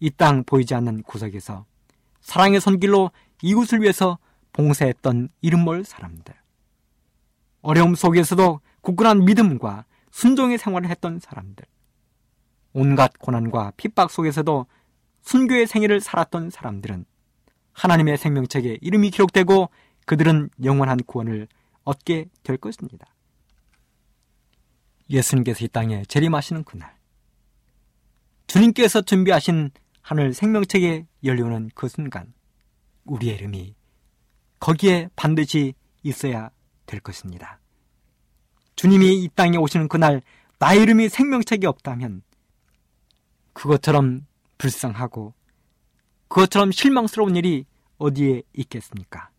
이 0.00 0.10
땅 0.10 0.44
보이지 0.44 0.74
않는 0.74 1.02
구석에서 1.02 1.66
사랑의 2.24 2.60
손길로 2.60 3.10
이웃을 3.42 3.82
위해서 3.82 4.18
봉사했던 4.54 5.28
이름 5.42 5.60
모를 5.60 5.84
사람들. 5.84 6.34
어려움 7.60 7.94
속에서도 7.94 8.60
굳건한 8.80 9.24
믿음과 9.24 9.84
순종의 10.10 10.58
생활을 10.58 10.88
했던 10.88 11.20
사람들. 11.20 11.64
온갖 12.72 13.12
고난과 13.18 13.74
핍박 13.76 14.10
속에서도 14.10 14.66
순교의 15.22 15.66
생애를 15.66 16.00
살았던 16.00 16.50
사람들은 16.50 17.04
하나님의 17.72 18.16
생명책에 18.16 18.78
이름이 18.80 19.10
기록되고 19.10 19.68
그들은 20.06 20.48
영원한 20.62 20.98
구원을 21.06 21.46
얻게 21.84 22.26
될 22.42 22.56
것입니다. 22.56 23.06
예수님께서 25.10 25.64
이 25.64 25.68
땅에 25.68 26.04
재림하시는 26.06 26.64
그날, 26.64 26.96
주님께서 28.46 29.02
준비하신 29.02 29.70
하늘 30.04 30.34
생명책에 30.34 31.06
열려오는 31.24 31.70
그 31.74 31.88
순간, 31.88 32.34
우리의 33.06 33.36
이름이 33.36 33.74
거기에 34.60 35.08
반드시 35.16 35.72
있어야 36.02 36.50
될 36.84 37.00
것입니다. 37.00 37.58
주님이 38.76 39.24
이 39.24 39.30
땅에 39.34 39.56
오시는 39.56 39.88
그날, 39.88 40.20
나의 40.58 40.82
이름이 40.82 41.08
생명책에 41.08 41.66
없다면, 41.66 42.20
그것처럼 43.54 44.26
불쌍하고, 44.58 45.32
그것처럼 46.28 46.70
실망스러운 46.70 47.34
일이 47.36 47.64
어디에 47.96 48.42
있겠습니까? 48.52 49.30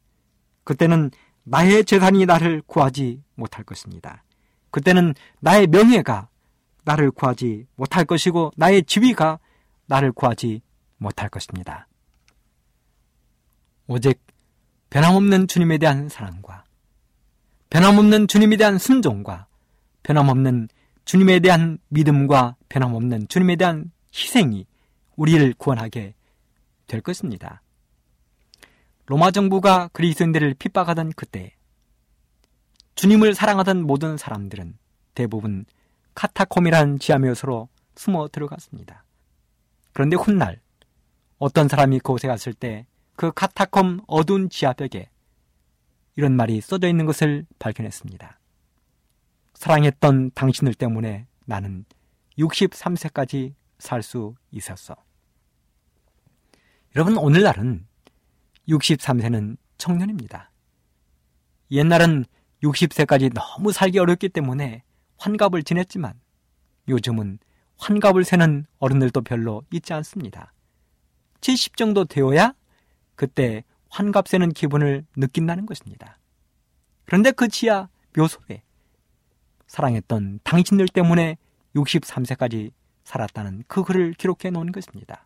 그때는 0.64 1.12
나의 1.44 1.86
재산이 1.86 2.26
나를 2.26 2.64
구하지 2.66 3.22
못할 3.36 3.64
것입니다. 3.64 4.24
그때는 4.72 5.14
나의 5.42 5.68
명예가 5.68 6.28
나를 6.86 7.12
구하지 7.12 7.68
못할 7.76 8.06
것이고 8.06 8.52
나의 8.56 8.84
지위가 8.84 9.38
나를 9.88 10.12
구하지 10.12 10.62
못할 10.98 11.30
것입니다. 11.30 11.88
오직 13.88 14.20
변함없는 14.90 15.48
주님에 15.48 15.78
대한 15.78 16.10
사랑과 16.10 16.64
변함없는 17.70 18.28
주님에 18.28 18.58
대한 18.58 18.78
순종과 18.78 19.48
변함없는 20.04 20.70
주님에 21.06 21.40
대한 21.40 21.78
믿음과 21.90 22.56
변함없는 22.70 23.28
주님에 23.28 23.56
대한 23.58 23.92
희생이 24.14 24.66
우리를 25.16 25.54
구원하게 25.58 26.16
될 26.88 27.02
것입니다. 27.02 27.62
로마 29.08 29.32
정부가 29.32 29.90
그리스인들을 29.94 30.56
핍박하던 30.56 31.14
그때 31.16 31.54
주님을 32.96 33.36
사랑하던 33.36 33.86
모든 33.86 34.18
사람들은 34.18 34.78
대부분 35.14 35.66
카타콤이라는 36.16 37.00
지하묘소로 37.00 37.70
숨어 37.96 38.30
들어갔습니다. 38.30 39.05
그런데 39.96 40.16
훗날 40.16 40.62
어떤 41.40 41.68
사람이 41.68 42.02
그곳에 42.02 42.28
갔을 42.28 42.54
때 42.54 42.86
그 43.16 43.32
카타콤 43.32 44.02
어두운 44.08 44.50
지하벽에 44.50 45.10
이런 46.18 46.36
말이 46.36 46.60
써져 46.62 46.88
있는 46.88 47.06
것을 47.06 47.46
발견했습니다. 47.60 48.40
사랑했던 49.54 50.32
당신들 50.32 50.74
때문에 50.74 51.28
나는 51.46 51.86
63세까지 52.38 53.54
살 53.80 54.02
수 54.02 54.36
있었어. 54.52 54.96
여러분, 56.96 57.18
오늘날은 57.18 57.86
63세는 58.68 59.58
청년입니다. 59.78 60.52
옛날은 61.72 62.26
60세까지 62.64 63.34
너무 63.34 63.72
살기 63.72 64.00
어렵기 64.00 64.30
때문에 64.30 64.84
환갑을 65.18 65.64
지냈지만 65.64 66.20
요즘은 66.88 67.40
환갑을 67.78 68.24
세는 68.24 68.66
어른들도 68.80 69.22
별로 69.22 69.64
있지 69.72 69.94
않습니다. 69.94 70.54
70 71.42 71.78
정도 71.78 72.06
되어야 72.06 72.54
그때 73.16 73.64
환갑 73.90 74.28
세는 74.28 74.52
기분을 74.54 75.06
느낀다는 75.16 75.66
것입니다. 75.66 76.18
그런데 77.06 77.32
그 77.32 77.48
지하 77.48 77.88
묘소에 78.18 78.64
사랑했던 79.68 80.40
당신들 80.44 80.88
때문에 80.88 81.38
63세까지 81.76 82.72
살았다는 83.04 83.64
그 83.68 83.84
글을 83.84 84.14
기록해 84.14 84.50
놓은 84.52 84.72
것입니다. 84.72 85.26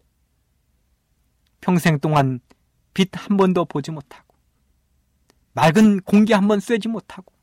평생 1.62 2.00
동안 2.00 2.40
빛 2.94 3.10
한 3.16 3.38
번도 3.38 3.66
보지 3.66 3.92
못하고 3.92 4.36
맑은 5.54 6.02
공기 6.02 6.34
한 6.34 6.48
번 6.48 6.60
쐬지 6.60 6.88
못하고 6.88 7.34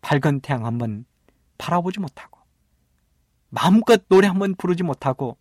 밝은 0.00 0.40
태양 0.40 0.64
한 0.66 0.78
번 0.78 1.04
바라보지 1.58 2.00
못하고 2.00 2.33
마음껏 3.54 4.02
노래 4.08 4.26
한 4.26 4.38
번 4.38 4.54
부르지 4.56 4.82
못하고 4.82 5.38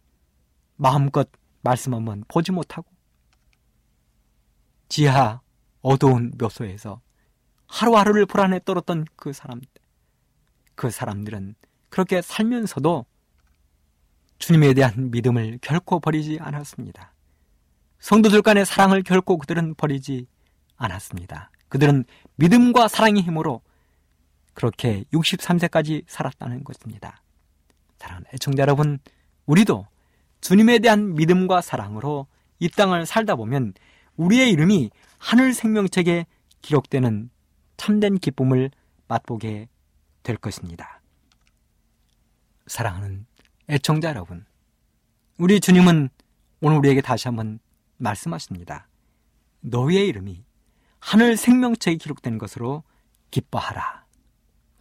마음껏 0.75 1.27
말씀 1.61 1.93
한 1.93 2.05
번 2.05 2.23
보지 2.27 2.51
못하고 2.51 2.87
지하 4.87 5.41
어두운 5.81 6.31
묘소에서 6.37 7.01
하루하루를 7.67 8.25
불안에 8.27 8.59
떨었던 8.65 9.05
그 9.15 9.33
사람들 9.33 9.67
그 10.75 10.91
사람들은 10.91 11.55
그렇게 11.89 12.21
살면서도 12.21 13.05
주님에 14.37 14.73
대한 14.73 15.09
믿음을 15.11 15.57
결코 15.61 15.99
버리지 15.99 16.37
않았습니다. 16.39 17.13
성도들 17.99 18.41
간의 18.41 18.65
사랑을 18.65 19.01
결코 19.03 19.37
그들은 19.37 19.75
버리지 19.75 20.27
않았습니다. 20.75 21.49
그들은 21.69 22.05
믿음과 22.35 22.89
사랑의 22.89 23.23
힘으로 23.23 23.61
그렇게 24.53 25.03
63세까지 25.13 26.03
살았다는 26.07 26.63
것입니다. 26.63 27.22
사랑하는 28.13 28.25
애청자 28.33 28.61
여러분, 28.61 28.99
우리도 29.45 29.87
주님에 30.41 30.79
대한 30.79 31.15
믿음과 31.15 31.61
사랑으로 31.61 32.27
이 32.59 32.69
땅을 32.69 33.05
살다 33.05 33.35
보면 33.35 33.73
우리의 34.17 34.51
이름이 34.51 34.91
하늘 35.17 35.53
생명책에 35.53 36.25
기록되는 36.61 37.29
참된 37.77 38.17
기쁨을 38.19 38.71
맛보게 39.07 39.67
될 40.21 40.37
것입니다. 40.37 41.01
사랑하는 42.67 43.25
애청자 43.69 44.09
여러분, 44.09 44.45
우리 45.37 45.59
주님은 45.59 46.09
오늘 46.61 46.77
우리에게 46.77 47.01
다시 47.01 47.27
한번 47.27 47.59
말씀하십니다. 47.97 48.87
너희의 49.61 50.07
이름이 50.07 50.43
하늘 50.99 51.35
생명책에 51.35 51.97
기록된 51.97 52.37
것으로 52.37 52.83
기뻐하라. 53.31 54.05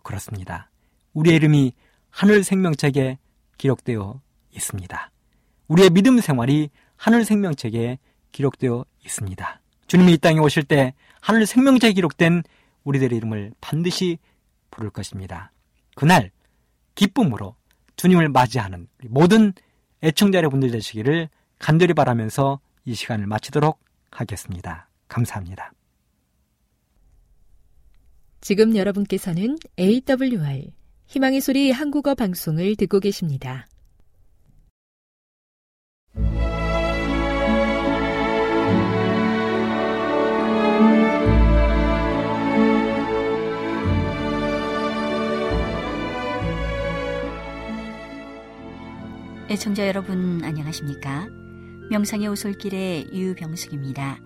그렇습니다. 0.03 0.71
우리의 1.15 1.37
이름이 1.37 1.73
하늘 2.11 2.45
생명책에 2.45 3.19
기록되어 3.63 4.21
있습니다. 4.57 5.11
우리의 5.69 5.91
믿음 5.91 6.19
생활이 6.21 6.71
하늘 6.97 7.25
생명책에 7.25 7.99
기록되어 8.33 8.85
있습니다. 9.05 9.61
주님이 9.87 10.15
이 10.15 10.19
땅에 10.19 10.41
오실 10.41 10.65
때 10.65 10.95
하늘 11.21 11.47
생명책에 11.47 11.93
기록된 11.93 12.43
우리들의 12.83 13.17
이름을 13.17 13.53
반드시 13.61 14.19
부를 14.73 14.91
것입니다. 14.91 15.53
그날 15.95 16.33
기쁨으로 16.97 17.55
주님을 17.95 18.31
맞이하는 18.31 18.89
모든 19.05 19.53
애청자 20.03 20.39
여러분들 20.39 20.73
되시기를 20.73 21.29
간절히 21.61 21.95
바라면서 21.95 22.59
이 22.85 22.95
시간을 22.95 23.29
마치도록 23.29 23.79
하겠습니다. 24.11 24.89
감사합니다. 25.07 25.73
지금 28.41 28.75
여러분께서는 28.75 29.57
AWR 29.79 30.73
희망의 31.13 31.43
소리 31.43 31.71
한국어 31.71 32.15
방송을 32.15 32.75
듣고 32.75 32.99
계십니다. 32.99 33.69
애청자 49.51 49.87
여러분 49.87 50.41
안녕하십니까? 50.43 51.29
명상의 51.91 52.27
오솔길의 52.29 53.11
유병숙입니다. 53.13 54.19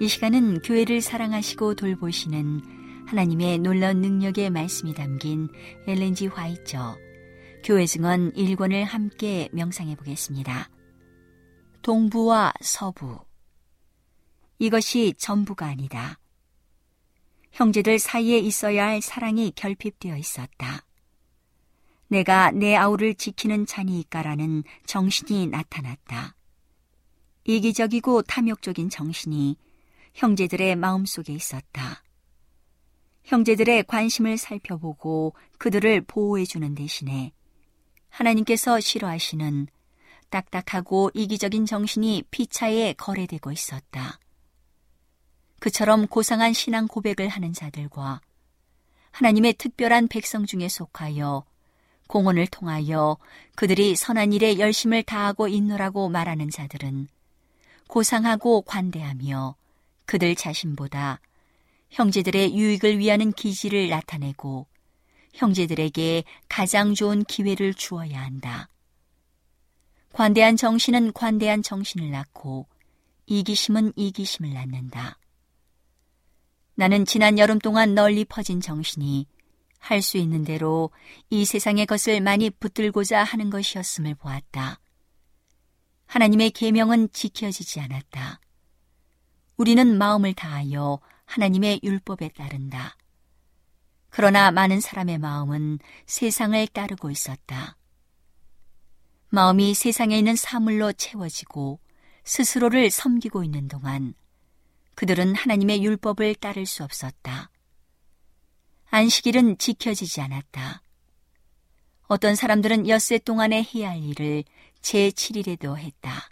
이 0.00 0.08
시간은 0.08 0.62
교회를 0.62 1.00
사랑하시고 1.00 1.76
돌보시는 1.76 2.83
하나님의 3.06 3.58
놀라운 3.58 4.00
능력의 4.00 4.50
말씀이 4.50 4.94
담긴 4.94 5.48
엘렌지 5.86 6.26
화이처 6.26 6.96
교회 7.62 7.86
증언 7.86 8.32
1권을 8.32 8.84
함께 8.84 9.48
명상해 9.52 9.96
보겠습니다. 9.96 10.70
동부와 11.82 12.52
서부 12.60 13.18
이것이 14.58 15.14
전부가 15.18 15.66
아니다. 15.66 16.18
형제들 17.52 17.98
사이에 17.98 18.38
있어야 18.38 18.86
할 18.86 19.02
사랑이 19.02 19.52
결핍되어 19.54 20.16
있었다. 20.16 20.84
내가 22.08 22.50
내 22.52 22.76
아우를 22.76 23.14
지키는 23.14 23.66
자니까라는 23.66 24.62
정신이 24.86 25.48
나타났다. 25.48 26.36
이기적이고 27.44 28.22
탐욕적인 28.22 28.88
정신이 28.88 29.56
형제들의 30.14 30.76
마음속에 30.76 31.32
있었다. 31.32 32.03
형제들의 33.24 33.84
관심을 33.84 34.36
살펴보고 34.36 35.34
그들을 35.58 36.02
보호해주는 36.02 36.74
대신에 36.74 37.32
하나님께서 38.10 38.80
싫어하시는 38.80 39.66
딱딱하고 40.30 41.10
이기적인 41.14 41.66
정신이 41.66 42.24
피차에 42.30 42.94
거래되고 42.94 43.50
있었다. 43.52 44.18
그처럼 45.60 46.06
고상한 46.06 46.52
신앙 46.52 46.86
고백을 46.86 47.28
하는 47.28 47.52
자들과 47.52 48.20
하나님의 49.12 49.54
특별한 49.54 50.08
백성 50.08 50.44
중에 50.44 50.68
속하여 50.68 51.44
공헌을 52.08 52.48
통하여 52.48 53.16
그들이 53.54 53.96
선한 53.96 54.32
일에 54.32 54.58
열심을 54.58 55.04
다하고 55.04 55.48
있노라고 55.48 56.08
말하는 56.08 56.50
자들은 56.50 57.08
고상하고 57.88 58.62
관대하며 58.62 59.56
그들 60.04 60.34
자신보다 60.34 61.20
형제들의 61.94 62.56
유익을 62.56 62.98
위하는 62.98 63.30
기지를 63.30 63.88
나타내고 63.88 64.66
형제들에게 65.32 66.24
가장 66.48 66.92
좋은 66.94 67.22
기회를 67.22 67.72
주어야 67.74 68.20
한다. 68.20 68.68
관대한 70.12 70.56
정신은 70.56 71.12
관대한 71.12 71.62
정신을 71.62 72.10
낳고 72.10 72.66
이기심은 73.26 73.92
이기심을 73.94 74.52
낳는다. 74.52 75.18
나는 76.74 77.04
지난 77.04 77.38
여름 77.38 77.60
동안 77.60 77.94
널리 77.94 78.24
퍼진 78.24 78.60
정신이 78.60 79.28
할 79.78 80.02
수 80.02 80.16
있는 80.16 80.42
대로 80.42 80.90
이 81.30 81.44
세상의 81.44 81.86
것을 81.86 82.20
많이 82.20 82.50
붙들고자 82.50 83.22
하는 83.22 83.50
것이었음을 83.50 84.16
보았다. 84.16 84.80
하나님의 86.06 86.50
계명은 86.50 87.10
지켜지지 87.12 87.80
않았다. 87.80 88.40
우리는 89.56 89.96
마음을 89.96 90.34
다하여 90.34 91.00
하나님의 91.26 91.80
율법에 91.82 92.30
따른다. 92.30 92.96
그러나 94.10 94.50
많은 94.50 94.80
사람의 94.80 95.18
마음은 95.18 95.78
세상을 96.06 96.66
따르고 96.68 97.10
있었다. 97.10 97.76
마음이 99.30 99.74
세상에 99.74 100.16
있는 100.16 100.36
사물로 100.36 100.92
채워지고 100.92 101.80
스스로를 102.22 102.90
섬기고 102.90 103.42
있는 103.42 103.66
동안 103.66 104.14
그들은 104.94 105.34
하나님의 105.34 105.82
율법을 105.82 106.36
따를 106.36 106.66
수 106.66 106.84
없었다. 106.84 107.50
안식일은 108.90 109.58
지켜지지 109.58 110.20
않았다. 110.20 110.82
어떤 112.06 112.36
사람들은 112.36 112.88
엿새 112.88 113.18
동안에 113.18 113.66
해야 113.74 113.90
할 113.90 114.04
일을 114.04 114.44
제7일에도 114.82 115.76
했다. 115.76 116.28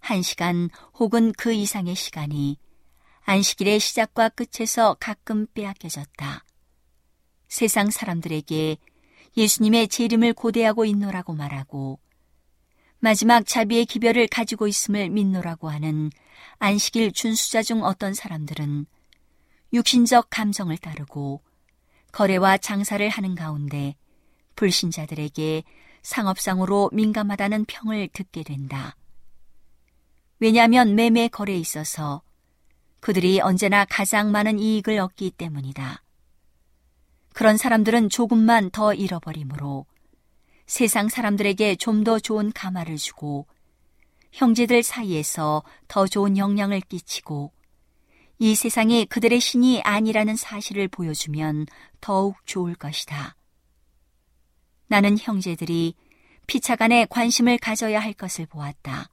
한 0.00 0.20
시간 0.20 0.68
혹은 0.98 1.32
그 1.32 1.52
이상의 1.52 1.94
시간이 1.94 2.58
안식일의 3.30 3.78
시작과 3.78 4.30
끝에서 4.30 4.96
가끔 4.98 5.46
빼앗겨졌다. 5.54 6.44
세상 7.46 7.88
사람들에게 7.88 8.76
예수님의 9.36 9.86
재림을 9.86 10.32
고대하고 10.32 10.84
있노라고 10.84 11.34
말하고 11.34 12.00
마지막 12.98 13.46
자비의 13.46 13.86
기별을 13.86 14.26
가지고 14.26 14.66
있음을 14.66 15.10
믿노라고 15.10 15.68
하는 15.68 16.10
안식일 16.58 17.12
준수자 17.12 17.62
중 17.62 17.84
어떤 17.84 18.14
사람들은 18.14 18.86
육신적 19.74 20.26
감정을 20.30 20.76
따르고 20.78 21.40
거래와 22.10 22.58
장사를 22.58 23.08
하는 23.08 23.36
가운데 23.36 23.94
불신자들에게 24.56 25.62
상업상으로 26.02 26.90
민감하다는 26.92 27.66
평을 27.66 28.08
듣게 28.12 28.42
된다. 28.42 28.96
왜냐하면 30.40 30.96
매매 30.96 31.28
거래에 31.28 31.58
있어서 31.58 32.22
그들이 33.00 33.40
언제나 33.40 33.84
가장 33.84 34.30
많은 34.30 34.58
이익을 34.58 34.98
얻기 34.98 35.32
때문이다. 35.32 36.02
그런 37.32 37.56
사람들은 37.56 38.08
조금만 38.10 38.70
더 38.70 38.92
잃어버리므로 38.94 39.86
세상 40.66 41.08
사람들에게 41.08 41.76
좀 41.76 42.04
더 42.04 42.18
좋은 42.18 42.52
가마를 42.52 42.96
주고 42.96 43.46
형제들 44.32 44.82
사이에서 44.82 45.62
더 45.88 46.06
좋은 46.06 46.36
영향을 46.38 46.80
끼치고 46.80 47.52
이 48.38 48.54
세상이 48.54 49.06
그들의 49.06 49.40
신이 49.40 49.82
아니라는 49.82 50.36
사실을 50.36 50.88
보여주면 50.88 51.66
더욱 52.00 52.36
좋을 52.46 52.74
것이다. 52.74 53.36
나는 54.86 55.18
형제들이 55.18 55.94
피차간에 56.46 57.06
관심을 57.10 57.58
가져야 57.58 58.00
할 58.00 58.12
것을 58.12 58.46
보았다. 58.46 59.10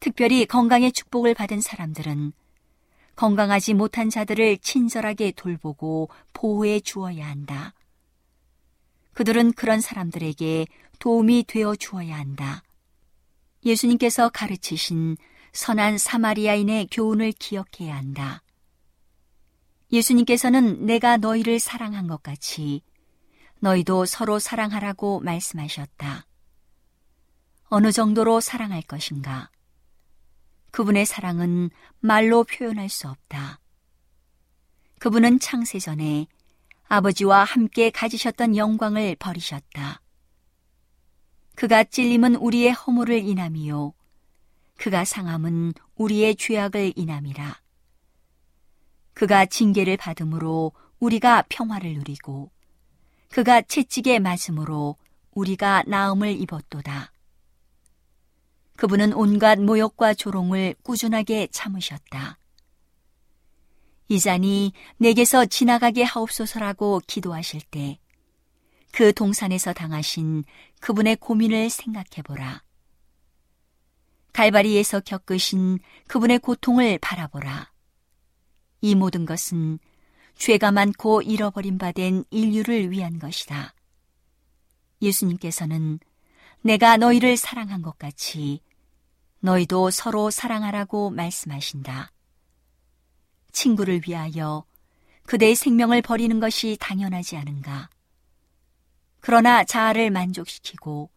특별히 0.00 0.46
건강의 0.46 0.92
축복을 0.92 1.34
받은 1.34 1.60
사람들은 1.60 2.32
건강하지 3.16 3.74
못한 3.74 4.10
자들을 4.10 4.58
친절하게 4.58 5.32
돌보고 5.32 6.10
보호해 6.32 6.80
주어야 6.80 7.26
한다. 7.26 7.72
그들은 9.14 9.52
그런 9.52 9.80
사람들에게 9.80 10.66
도움이 10.98 11.44
되어 11.48 11.74
주어야 11.74 12.18
한다. 12.18 12.62
예수님께서 13.64 14.28
가르치신 14.28 15.16
선한 15.52 15.96
사마리아인의 15.96 16.88
교훈을 16.90 17.32
기억해야 17.32 17.96
한다. 17.96 18.42
예수님께서는 19.90 20.84
내가 20.84 21.16
너희를 21.16 21.58
사랑한 21.58 22.06
것 22.06 22.22
같이 22.22 22.82
너희도 23.60 24.04
서로 24.04 24.38
사랑하라고 24.38 25.20
말씀하셨다. 25.20 26.26
어느 27.68 27.92
정도로 27.92 28.40
사랑할 28.40 28.82
것인가? 28.82 29.50
그분의 30.76 31.06
사랑은 31.06 31.70
말로 32.00 32.44
표현할 32.44 32.90
수 32.90 33.08
없다. 33.08 33.60
그분은 34.98 35.40
창세 35.40 35.78
전에 35.78 36.26
아버지와 36.86 37.44
함께 37.44 37.88
가지셨던 37.88 38.58
영광을 38.58 39.16
버리셨다. 39.18 40.02
그가 41.54 41.82
찔림은 41.82 42.36
우리의 42.36 42.72
허물을 42.72 43.16
인함이요. 43.26 43.94
그가 44.76 45.06
상함은 45.06 45.72
우리의 45.94 46.36
죄악을 46.36 46.92
인함이라. 46.94 47.58
그가 49.14 49.46
징계를 49.46 49.96
받음으로 49.96 50.72
우리가 51.00 51.44
평화를 51.48 51.94
누리고 51.94 52.50
그가 53.30 53.62
채찍에 53.62 54.18
맞음으로 54.18 54.96
우리가 55.30 55.84
나음을 55.86 56.32
입었도다. 56.32 57.12
그분은 58.76 59.12
온갖 59.12 59.58
모욕과 59.58 60.14
조롱을 60.14 60.74
꾸준하게 60.82 61.48
참으셨다. 61.50 62.38
이 64.08 64.20
잔이 64.20 64.72
내게서 64.98 65.46
지나가게 65.46 66.02
하옵소서라고 66.02 67.00
기도하실 67.06 67.62
때 67.70 67.98
그 68.96 69.12
동산에서 69.12 69.74
당하신 69.74 70.42
그분의 70.80 71.16
고민을 71.16 71.68
생각해 71.68 72.22
보라. 72.24 72.62
갈바리에서 74.32 75.00
겪으신 75.00 75.80
그분의 76.08 76.38
고통을 76.38 76.98
바라보라. 77.02 77.70
이 78.80 78.94
모든 78.94 79.26
것은 79.26 79.78
죄가 80.36 80.72
많고 80.72 81.20
잃어버린 81.20 81.76
바 81.76 81.92
된 81.92 82.24
인류를 82.30 82.90
위한 82.90 83.18
것이다. 83.18 83.74
예수님께서는 85.02 85.98
내가 86.62 86.96
너희를 86.96 87.36
사랑한 87.36 87.82
것 87.82 87.98
같이 87.98 88.62
너희도 89.40 89.90
서로 89.90 90.30
사랑하라고 90.30 91.10
말씀하신다. 91.10 92.12
친구를 93.52 94.02
위하여 94.06 94.64
그대의 95.24 95.54
생명을 95.54 96.02
버리는 96.02 96.38
것이 96.40 96.76
당연하지 96.80 97.36
않은가. 97.36 97.90
그러나 99.20 99.64
자아를 99.64 100.10
만족시키고 100.10 101.10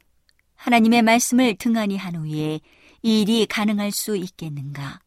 하나님의 0.55 1.03
말씀을 1.03 1.55
등한히 1.55 1.95
한 1.95 2.15
후에 2.15 2.59
이 3.01 3.21
일이 3.21 3.45
가능할 3.45 3.91
수 3.91 4.17
있겠는가. 4.17 4.99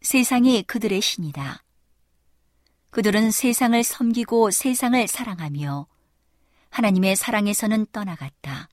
세상이 0.00 0.62
그들의 0.62 1.00
신이다. 1.00 1.62
그들은 2.90 3.30
세상을 3.30 3.82
섬기고 3.82 4.50
세상을 4.50 5.06
사랑하며 5.06 5.86
하나님의 6.70 7.16
사랑에서는 7.16 7.86
떠나갔다. 7.92 8.68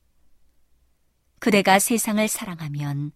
그대가 1.44 1.78
세상을 1.78 2.26
사랑하면 2.26 3.12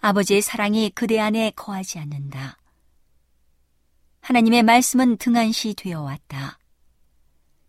아버지의 0.00 0.40
사랑이 0.40 0.88
그대 0.88 1.20
안에 1.20 1.50
거하지 1.50 1.98
않는다. 1.98 2.56
하나님의 4.22 4.62
말씀은 4.62 5.18
등한시 5.18 5.74
되어 5.74 6.00
왔다. 6.00 6.58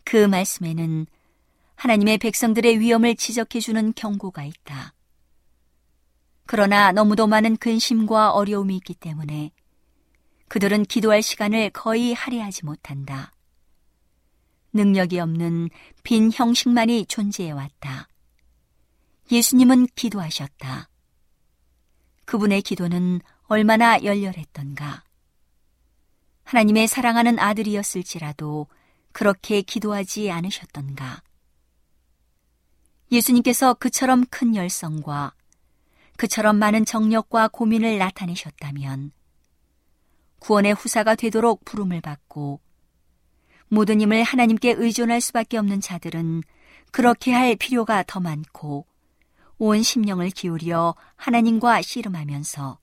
그 0.06 0.26
말씀에는 0.26 1.06
하나님의 1.76 2.18
백성들의 2.20 2.80
위험을 2.80 3.18
지적해주는 3.18 3.92
경고가 3.98 4.46
있다. 4.46 4.94
그러나 6.46 6.94
너무도 6.94 7.28
많은 7.28 7.58
근심과 7.58 8.32
어려움이 8.32 8.78
있기 8.78 8.94
때문에 8.94 9.52
그들은 10.48 10.86
기도할 10.86 11.22
시간을 11.22 11.72
거의 11.72 12.14
할애하지 12.14 12.64
못한다. 12.64 13.34
능력이 14.72 15.20
없는 15.20 15.70
빈 16.04 16.32
형식만이 16.32 17.08
존재해 17.08 17.52
왔다. 17.52 18.08
예수님은 19.32 19.88
기도하셨다. 19.96 20.90
그분의 22.26 22.62
기도는 22.62 23.22
얼마나 23.44 24.02
열렬했던가. 24.04 25.04
하나님의 26.44 26.88
사랑하는 26.88 27.40
아들이었을지라도 27.40 28.68
그렇게 29.12 29.62
기도하지 29.62 30.32
않으셨던가. 30.32 31.22
예수님께서 33.12 33.76
그처럼 33.76 34.26
큰 34.30 34.56
열성과 34.56 35.34
그처럼 36.18 36.58
많은 36.58 36.86
정력과 36.86 37.50
고민을 37.50 37.98
나타내셨다면 37.98 39.12
구원의 40.40 40.74
후사가 40.74 41.16
되도록 41.16 41.64
부름을 41.64 42.02
받고 42.02 42.60
모든 43.68 44.02
힘을 44.02 44.24
하나님께 44.24 44.76
의존할 44.78 45.22
수밖에 45.22 45.58
없는 45.58 45.80
자들은 45.82 46.44
그렇게 46.92 47.32
할 47.32 47.56
필요가 47.56 48.04
더 48.06 48.20
많고 48.20 48.86
온 49.58 49.82
심령을 49.82 50.30
기울여 50.30 50.96
하나님과 51.16 51.82
씨름하면서 51.82 52.80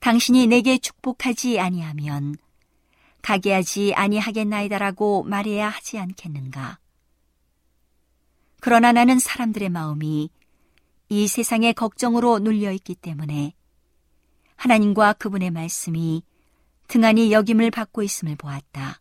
당신이 0.00 0.48
내게 0.48 0.78
축복하지 0.78 1.60
아니하면 1.60 2.36
가게 3.22 3.52
하지 3.52 3.94
아니하겠나이다라고 3.94 5.22
말해야 5.22 5.68
하지 5.68 5.98
않겠는가. 5.98 6.78
그러나 8.60 8.92
나는 8.92 9.18
사람들의 9.18 9.68
마음이 9.68 10.30
이 11.08 11.28
세상의 11.28 11.74
걱정으로 11.74 12.40
눌려 12.40 12.72
있기 12.72 12.94
때문에 12.94 13.54
하나님과 14.56 15.14
그분의 15.14 15.50
말씀이 15.50 16.22
등한히 16.88 17.32
여김을 17.32 17.70
받고 17.70 18.02
있음을 18.02 18.36
보았다. 18.36 19.00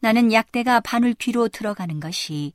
나는 0.00 0.32
약대가 0.32 0.80
바늘 0.80 1.14
귀로 1.14 1.48
들어가는 1.48 2.00
것이 2.00 2.52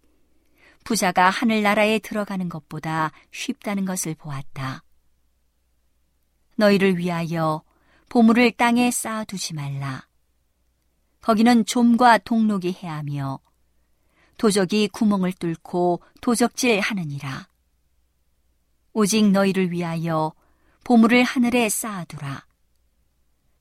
부자가 0.86 1.32
하늘나라에 1.32 1.98
들어가는 1.98 2.48
것보다 2.48 3.12
쉽다는 3.32 3.86
것을 3.86 4.14
보았다. 4.14 4.84
너희를 6.58 6.98
위하여 7.00 7.64
보물을 8.08 8.52
땅에 8.52 8.92
쌓아두지 8.92 9.56
말라. 9.56 10.08
거기는 11.22 11.66
좀과 11.66 12.20
동록이 12.20 12.72
해하며 12.72 13.40
도적이 14.38 14.90
구멍을 14.90 15.34
뚫고 15.34 16.02
도적질 16.22 16.80
하느니라. 16.82 17.50
오직 18.94 19.32
너희를 19.32 19.72
위하여 19.72 20.34
보물을 20.84 21.24
하늘에 21.24 21.68
쌓아두라. 21.68 22.46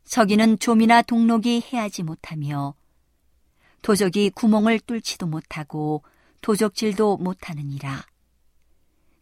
저기는 0.05 0.59
좀이나 0.59 1.01
동록이 1.01 1.63
해하지 1.73 2.03
못하며 2.03 2.75
도적이 3.81 4.31
구멍을 4.31 4.81
뚫지도 4.81 5.27
못하고 5.27 6.03
도적질도 6.45 7.17
못하느니라. 7.17 8.05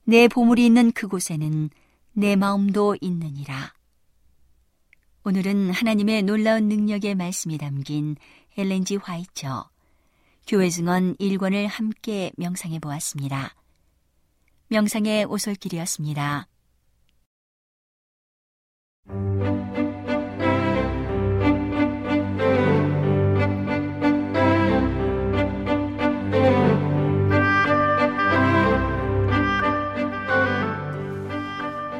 내 0.03 0.27
보물이 0.27 0.67
있는 0.67 0.91
그곳에는 0.91 1.71
내 2.15 2.35
마음도 2.35 2.97
있느니라. 3.01 3.73
오늘은 5.23 5.71
하나님의 5.71 6.25
놀라운 6.25 6.69
능력의 6.69 7.15
말씀이 7.15 7.59
담긴 7.59 8.17
엘렌지 8.59 8.97
화이처 8.97 9.71
교회 10.49 10.69
증언 10.69 11.15
1권을 11.19 11.69
함께 11.69 12.33
명상해 12.37 12.81
보았습니다. 12.81 13.55
명상의 14.67 15.25
오솔길이었습니다. 15.27 16.49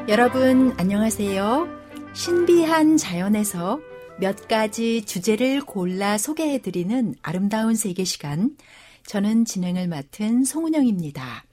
여러분 0.09 0.73
안녕하세요. 0.77 1.65
신비한 2.13 2.97
자연에서 2.97 3.79
몇 4.19 4.49
가지 4.49 5.05
주제를 5.05 5.61
골라 5.61 6.17
소개해 6.17 6.61
드리는 6.61 7.15
아름다운 7.21 7.75
세계 7.75 8.03
시간. 8.03 8.57
저는 9.05 9.45
진행을 9.45 9.87
맡은 9.87 10.43
송은영입니다. 10.43 11.45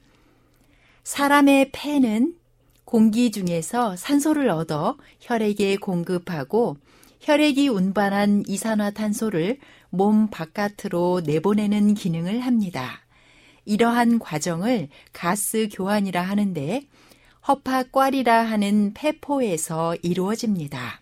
사람의 1.05 1.69
폐는 1.71 2.35
공기 2.83 3.31
중에서 3.31 3.95
산소를 3.95 4.49
얻어 4.49 4.97
혈액에 5.21 5.77
공급하고 5.77 6.75
혈액이 7.21 7.69
운반한 7.69 8.43
이산화탄소를 8.47 9.59
몸 9.91 10.27
바깥으로 10.29 11.21
내보내는 11.25 11.93
기능을 11.93 12.41
합니다. 12.41 12.99
이러한 13.63 14.19
과정을 14.19 14.89
가스 15.13 15.69
교환이라 15.71 16.21
하는데 16.21 16.81
허파꽈리라 17.47 18.43
하는 18.43 18.93
폐포에서 18.93 19.95
이루어집니다. 20.03 21.01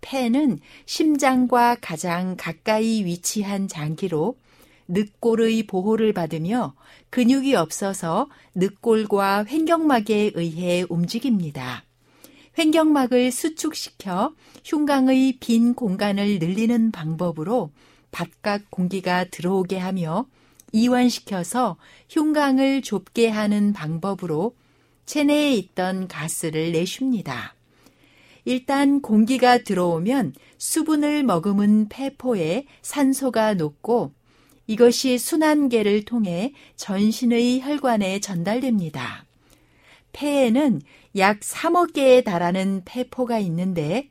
폐는 0.00 0.60
심장과 0.86 1.76
가장 1.80 2.36
가까이 2.38 3.04
위치한 3.04 3.68
장기로 3.68 4.36
늑골의 4.88 5.64
보호를 5.64 6.14
받으며 6.14 6.74
근육이 7.10 7.54
없어서 7.54 8.28
늑골과 8.54 9.44
횡격막에 9.46 10.32
의해 10.34 10.84
움직입니다. 10.88 11.84
횡격막을 12.58 13.30
수축시켜 13.30 14.34
흉강의 14.64 15.36
빈 15.38 15.74
공간을 15.74 16.38
늘리는 16.38 16.90
방법으로 16.90 17.70
바깥 18.10 18.70
공기가 18.70 19.24
들어오게 19.24 19.76
하며 19.78 20.26
이완시켜서 20.72 21.76
흉강을 22.08 22.82
좁게 22.82 23.28
하는 23.28 23.72
방법으로 23.72 24.54
체내에 25.08 25.54
있던 25.54 26.06
가스를 26.06 26.72
내쉽니다. 26.72 27.54
일단 28.44 29.00
공기가 29.00 29.56
들어오면 29.56 30.34
수분을 30.58 31.22
머금은 31.22 31.88
폐포에 31.88 32.66
산소가 32.82 33.54
녹고 33.54 34.12
이것이 34.66 35.16
순환계를 35.16 36.04
통해 36.04 36.52
전신의 36.76 37.62
혈관에 37.62 38.20
전달됩니다. 38.20 39.24
폐에는 40.12 40.82
약 41.16 41.40
3억 41.40 41.94
개에 41.94 42.20
달하는 42.20 42.82
폐포가 42.84 43.38
있는데 43.38 44.10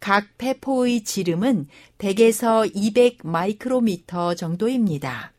각 0.00 0.26
폐포의 0.38 1.04
지름은 1.04 1.68
100에서 1.98 2.70
200 2.74 3.26
마이크로미터 3.26 4.34
정도입니다. 4.34 5.34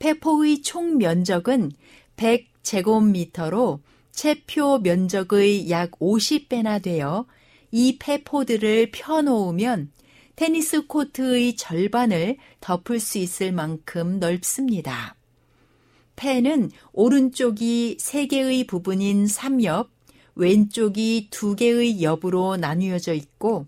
폐포의 0.00 0.62
총 0.62 0.98
면적은 0.98 1.70
100 2.16 2.51
제곱미터로 2.62 3.80
체표 4.12 4.78
면적의 4.78 5.70
약 5.70 5.92
50배나 5.92 6.82
되어 6.82 7.26
이 7.70 7.98
폐포들을 7.98 8.90
펴놓으면 8.92 9.90
테니스 10.36 10.86
코트의 10.86 11.56
절반을 11.56 12.36
덮을 12.60 13.00
수 13.00 13.18
있을 13.18 13.52
만큼 13.52 14.18
넓습니다. 14.18 15.16
폐는 16.16 16.70
오른쪽이 16.92 17.96
3개의 17.98 18.66
부분인 18.66 19.26
3옆, 19.26 19.88
왼쪽이 20.34 21.28
2개의 21.30 22.02
옆으로 22.02 22.56
나뉘어져 22.56 23.14
있고 23.14 23.66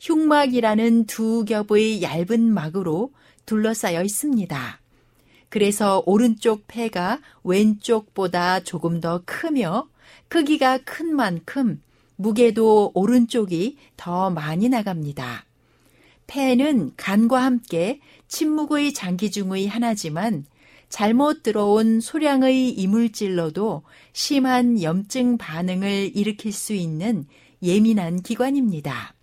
흉막이라는 0.00 1.06
두 1.06 1.44
겹의 1.44 2.02
얇은 2.02 2.52
막으로 2.52 3.12
둘러싸여 3.46 4.02
있습니다. 4.02 4.80
그래서 5.48 6.02
오른쪽 6.06 6.66
폐가 6.66 7.20
왼쪽보다 7.44 8.60
조금 8.60 9.00
더 9.00 9.22
크며 9.24 9.88
크기가 10.28 10.78
큰 10.78 11.14
만큼 11.14 11.80
무게도 12.16 12.92
오른쪽이 12.94 13.76
더 13.96 14.30
많이 14.30 14.68
나갑니다. 14.68 15.44
폐는 16.26 16.92
간과 16.96 17.42
함께 17.44 18.00
침묵의 18.28 18.92
장기 18.94 19.30
중의 19.30 19.68
하나지만 19.68 20.44
잘못 20.88 21.42
들어온 21.42 22.00
소량의 22.00 22.70
이물질로도 22.70 23.82
심한 24.12 24.82
염증 24.82 25.36
반응을 25.38 26.16
일으킬 26.16 26.52
수 26.52 26.74
있는 26.74 27.26
예민한 27.62 28.22
기관입니다. 28.22 29.14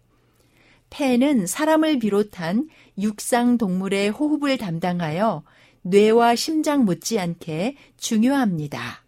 폐는 0.89 1.47
사람을 1.47 1.99
비롯한 1.99 2.69
육상 2.99 3.57
동물의 3.57 4.09
호흡을 4.09 4.57
담당하여 4.57 5.43
뇌와 5.83 6.35
심장 6.35 6.85
못지않게 6.85 7.75
중요합니다. 7.97 9.03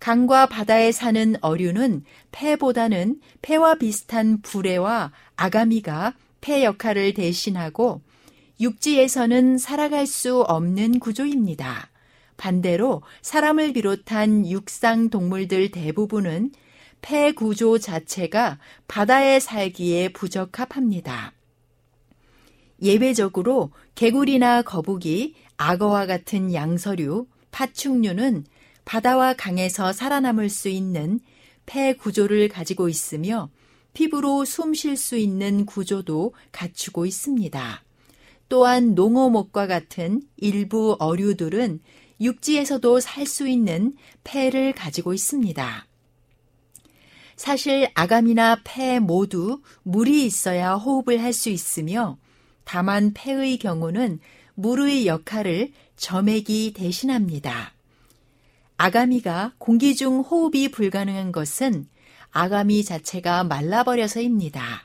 강과 0.00 0.46
바다에 0.46 0.92
사는 0.92 1.36
어류는 1.40 2.04
폐보다는 2.30 3.20
폐와 3.42 3.76
비슷한 3.76 4.40
불레와 4.42 5.12
아가미가 5.36 6.14
폐 6.40 6.64
역할을 6.64 7.14
대신하고 7.14 8.00
육지에서는 8.60 9.58
살아갈 9.58 10.06
수 10.06 10.40
없는 10.40 10.98
구조입니다. 10.98 11.90
반대로 12.36 13.02
사람을 13.22 13.72
비롯한 13.72 14.48
육상 14.48 15.10
동물들 15.10 15.70
대부분은 15.70 16.52
폐 17.02 17.32
구조 17.32 17.78
자체가 17.78 18.58
바다에 18.86 19.40
살기에 19.40 20.10
부적합합니다. 20.10 21.32
예외적으로 22.80 23.72
개구리나 23.96 24.62
거북이, 24.62 25.34
악어와 25.58 26.06
같은 26.06 26.54
양서류, 26.54 27.26
파충류는 27.50 28.46
바다와 28.84 29.34
강에서 29.34 29.92
살아남을 29.92 30.48
수 30.48 30.68
있는 30.68 31.20
폐 31.66 31.92
구조를 31.92 32.48
가지고 32.48 32.88
있으며 32.88 33.50
피부로 33.92 34.44
숨 34.44 34.72
쉴 34.72 34.96
수 34.96 35.16
있는 35.16 35.66
구조도 35.66 36.32
갖추고 36.52 37.04
있습니다. 37.04 37.84
또한 38.48 38.94
농어목과 38.94 39.66
같은 39.66 40.22
일부 40.36 40.96
어류들은 40.98 41.80
육지에서도 42.20 43.00
살 43.00 43.26
수 43.26 43.46
있는 43.46 43.94
폐를 44.24 44.72
가지고 44.72 45.12
있습니다. 45.12 45.86
사실 47.36 47.88
아감이나 47.94 48.62
폐 48.64 48.98
모두 48.98 49.60
물이 49.82 50.24
있어야 50.24 50.74
호흡을 50.74 51.22
할 51.22 51.32
수 51.32 51.50
있으며 51.50 52.16
다만 52.64 53.12
폐의 53.14 53.58
경우는 53.58 54.20
물의 54.58 55.06
역할을 55.06 55.70
점액이 55.96 56.72
대신합니다. 56.74 57.74
아가미가 58.76 59.52
공기 59.58 59.94
중 59.94 60.18
호흡이 60.18 60.72
불가능한 60.72 61.30
것은 61.30 61.86
아가미 62.32 62.82
자체가 62.82 63.44
말라버려서입니다. 63.44 64.84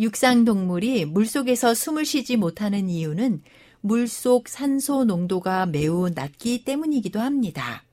육상 0.00 0.44
동물이 0.44 1.04
물속에서 1.04 1.72
숨을 1.72 2.04
쉬지 2.04 2.36
못하는 2.36 2.90
이유는 2.90 3.42
물속 3.80 4.48
산소 4.48 5.04
농도가 5.04 5.66
매우 5.66 6.10
낮기 6.10 6.64
때문이기도 6.64 7.20
합니다. 7.20 7.84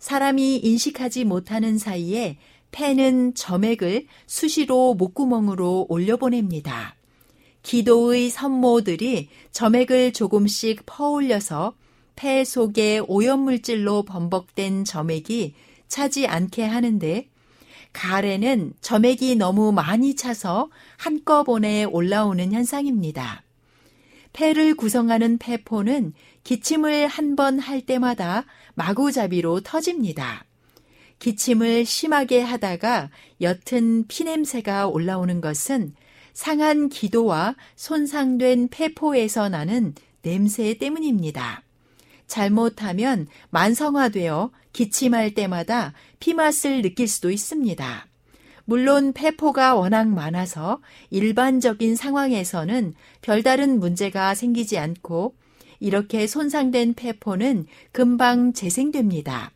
사람이 0.00 0.56
인식하지 0.56 1.22
못하는 1.22 1.78
사이에 1.78 2.36
폐는 2.72 3.34
점액을 3.34 4.08
수시로 4.26 4.94
목구멍으로 4.94 5.86
올려보냅니다. 5.88 6.96
기도의 7.62 8.30
선모들이 8.30 9.28
점액을 9.52 10.12
조금씩 10.12 10.82
퍼올려서 10.86 11.74
폐 12.16 12.44
속에 12.44 13.00
오염물질로 13.06 14.04
범벅된 14.04 14.84
점액이 14.84 15.54
차지 15.88 16.26
않게 16.26 16.64
하는데 16.64 17.28
가래는 17.92 18.72
점액이 18.80 19.36
너무 19.36 19.72
많이 19.72 20.16
차서 20.16 20.70
한꺼번에 20.96 21.84
올라오는 21.84 22.52
현상입니다. 22.52 23.42
폐를 24.32 24.74
구성하는 24.74 25.36
폐포는 25.38 26.14
기침을 26.44 27.06
한 27.06 27.36
번 27.36 27.58
할 27.58 27.82
때마다 27.82 28.44
마구잡이로 28.74 29.60
터집니다. 29.60 30.44
기침을 31.18 31.84
심하게 31.84 32.40
하다가 32.40 33.10
옅은 33.40 34.06
피냄새가 34.08 34.88
올라오는 34.88 35.40
것은 35.40 35.94
상한 36.32 36.88
기도와 36.88 37.56
손상된 37.76 38.68
폐포에서 38.68 39.48
나는 39.48 39.94
냄새 40.22 40.74
때문입니다. 40.74 41.62
잘못하면 42.26 43.26
만성화되어 43.50 44.50
기침할 44.72 45.34
때마다 45.34 45.92
피맛을 46.20 46.82
느낄 46.82 47.08
수도 47.08 47.30
있습니다. 47.30 48.06
물론 48.64 49.12
폐포가 49.12 49.74
워낙 49.74 50.08
많아서 50.08 50.80
일반적인 51.10 51.96
상황에서는 51.96 52.94
별다른 53.20 53.80
문제가 53.80 54.34
생기지 54.34 54.78
않고 54.78 55.34
이렇게 55.80 56.26
손상된 56.26 56.94
폐포는 56.94 57.66
금방 57.90 58.52
재생됩니다. 58.52 59.50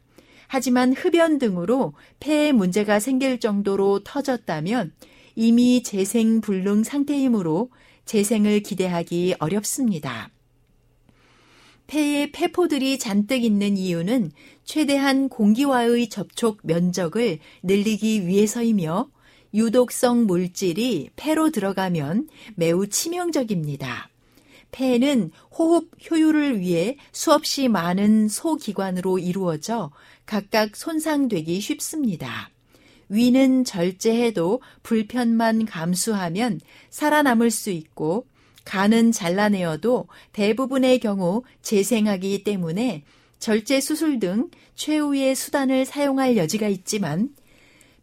하지만 0.48 0.92
흡연 0.92 1.38
등으로 1.38 1.94
폐에 2.20 2.52
문제가 2.52 3.00
생길 3.00 3.40
정도로 3.40 4.00
터졌다면 4.04 4.92
이미 5.36 5.82
재생 5.82 6.40
불능 6.40 6.82
상태이므로 6.82 7.70
재생을 8.06 8.60
기대하기 8.60 9.36
어렵습니다. 9.38 10.30
폐에 11.86 12.32
폐포들이 12.32 12.98
잔뜩 12.98 13.44
있는 13.44 13.76
이유는 13.76 14.32
최대한 14.64 15.28
공기와의 15.28 16.08
접촉 16.08 16.60
면적을 16.64 17.38
늘리기 17.62 18.26
위해서이며 18.26 19.08
유독성 19.54 20.26
물질이 20.26 21.10
폐로 21.16 21.50
들어가면 21.50 22.28
매우 22.56 22.86
치명적입니다. 22.88 24.08
폐는 24.72 25.30
호흡 25.56 25.90
효율을 26.10 26.60
위해 26.60 26.96
수없이 27.12 27.68
많은 27.68 28.28
소기관으로 28.28 29.18
이루어져 29.18 29.92
각각 30.24 30.76
손상되기 30.76 31.60
쉽습니다. 31.60 32.50
위는 33.08 33.64
절제해도 33.64 34.60
불편만 34.82 35.66
감수하면 35.66 36.60
살아남을 36.90 37.50
수 37.50 37.70
있고 37.70 38.26
간은 38.64 39.12
잘라내어도 39.12 40.08
대부분의 40.32 40.98
경우 40.98 41.42
재생하기 41.62 42.42
때문에 42.42 43.04
절제 43.38 43.80
수술 43.80 44.18
등 44.18 44.50
최후의 44.74 45.34
수단을 45.34 45.84
사용할 45.84 46.36
여지가 46.36 46.68
있지만 46.68 47.30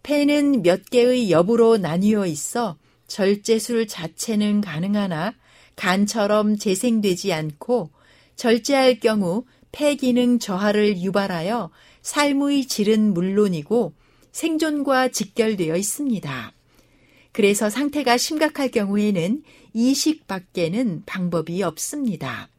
폐는 0.04 0.64
몇 0.64 0.89
개의 0.89 1.32
엽으로 1.32 1.78
나뉘어 1.78 2.26
있어 2.28 2.78
절제술 3.08 3.88
자체는 3.88 4.62
가능하나 4.62 5.34
간처럼 5.76 6.58
재생되지 6.58 7.34
않고 7.34 7.89
절제할 8.36 8.99
경우 8.99 9.45
폐 9.72 9.95
기능 9.95 10.39
저하를 10.39 11.01
유발하여 11.01 11.72
삶의 12.01 12.68
질은 12.68 13.14
물론이고 13.14 13.93
생존과 14.34 15.08
직결되어 15.10 15.78
있습니다. 15.78 16.52
그래서 17.32 17.70
상태가 17.70 18.18
심각할 18.18 18.70
경우에는 18.70 19.44
이식 19.74 20.28
밖에는 20.28 21.04
방법이 21.06 21.64
없습니다. 21.64 22.50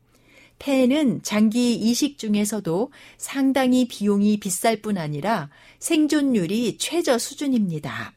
폐는 0.59 1.21
장기 1.23 1.75
이식 1.75 2.17
중에서도 2.17 2.91
상당히 3.19 3.87
비용이 3.87 4.39
비쌀 4.39 4.81
뿐 4.81 4.97
아니라 4.97 5.51
생존율이 5.81 6.79
최저 6.79 7.19
수준입니다. 7.19 8.15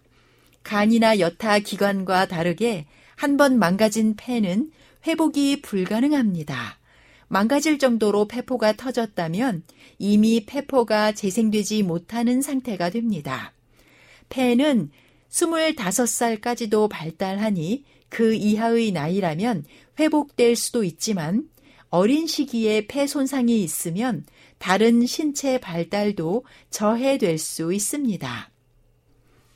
간이나 0.64 1.20
여타 1.20 1.60
기관과 1.60 2.28
다르게 2.28 2.86
한 3.16 3.38
번 3.38 3.58
망가진 3.58 4.16
폐는 4.16 4.72
회복이 5.08 5.62
불가능합니다. 5.62 6.77
망가질 7.28 7.78
정도로 7.78 8.28
폐포가 8.28 8.74
터졌다면 8.74 9.64
이미 10.00 10.46
폐포가 10.46 11.12
재생되지 11.12 11.84
못하는 11.84 12.42
상태가 12.42 12.90
됩니다. 12.90 13.54
폐는 14.30 14.92
25살까지도 15.30 16.90
발달하니 16.90 17.84
그 18.10 18.34
이하의 18.34 18.92
나이라면 18.92 19.66
회복될 20.00 20.56
수도 20.56 20.84
있지만 20.84 21.50
어린 21.90 22.28
시기에 22.28 22.88
폐 22.88 23.08
손상이 23.08 23.62
있으면 23.64 24.26
다른 24.58 25.06
신체 25.06 25.60
발달도 25.60 26.46
저해될 26.70 27.38
수 27.38 27.74
있습니다. 27.74 28.52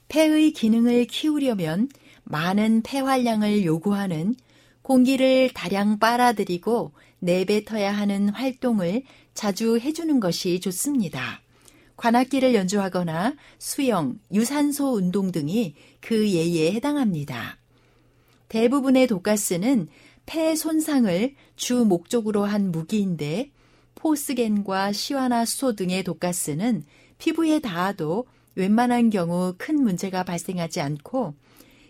폐의 0.07 0.51
기능을 0.51 1.05
키우려면 1.05 1.89
많은 2.23 2.81
폐활량을 2.83 3.65
요구하는 3.65 4.35
공기를 4.81 5.51
다량 5.53 5.99
빨아들이고 5.99 6.91
내뱉어야 7.21 7.91
하는 7.91 8.29
활동을 8.29 9.03
자주 9.33 9.77
해주는 9.77 10.19
것이 10.19 10.59
좋습니다. 10.59 11.41
관악기를 11.95 12.55
연주하거나 12.55 13.35
수영, 13.59 14.19
유산소 14.33 14.93
운동 14.95 15.31
등이 15.31 15.75
그 16.01 16.29
예에 16.29 16.73
해당합니다. 16.73 17.57
대부분의 18.49 19.07
독가스는 19.07 19.87
폐 20.25 20.55
손상을 20.55 21.35
주 21.55 21.85
목적으로 21.85 22.43
한 22.43 22.71
무기인데 22.71 23.51
포스겐과 23.95 24.91
시와나 24.91 25.45
수소 25.45 25.75
등의 25.75 26.03
독가스는 26.03 26.83
피부에 27.17 27.59
닿아도 27.59 28.25
웬만한 28.55 29.11
경우 29.11 29.53
큰 29.57 29.81
문제가 29.81 30.23
발생하지 30.23 30.81
않고 30.81 31.35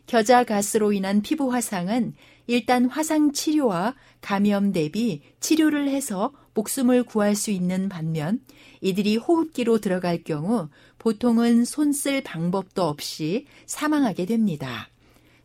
겨자 0.07 0.43
가스로 0.43 0.91
인한 0.91 1.21
피부 1.21 1.53
화상은 1.53 2.13
일단 2.51 2.83
화상 2.89 3.31
치료와 3.31 3.95
감염 4.19 4.73
대비 4.73 5.21
치료를 5.39 5.87
해서 5.87 6.33
목숨을 6.53 7.03
구할 7.03 7.33
수 7.33 7.49
있는 7.49 7.87
반면 7.87 8.41
이들이 8.81 9.15
호흡기로 9.15 9.79
들어갈 9.79 10.25
경우 10.25 10.67
보통은 10.99 11.63
손 11.63 11.93
쓸 11.93 12.21
방법도 12.21 12.83
없이 12.83 13.45
사망하게 13.67 14.25
됩니다. 14.25 14.89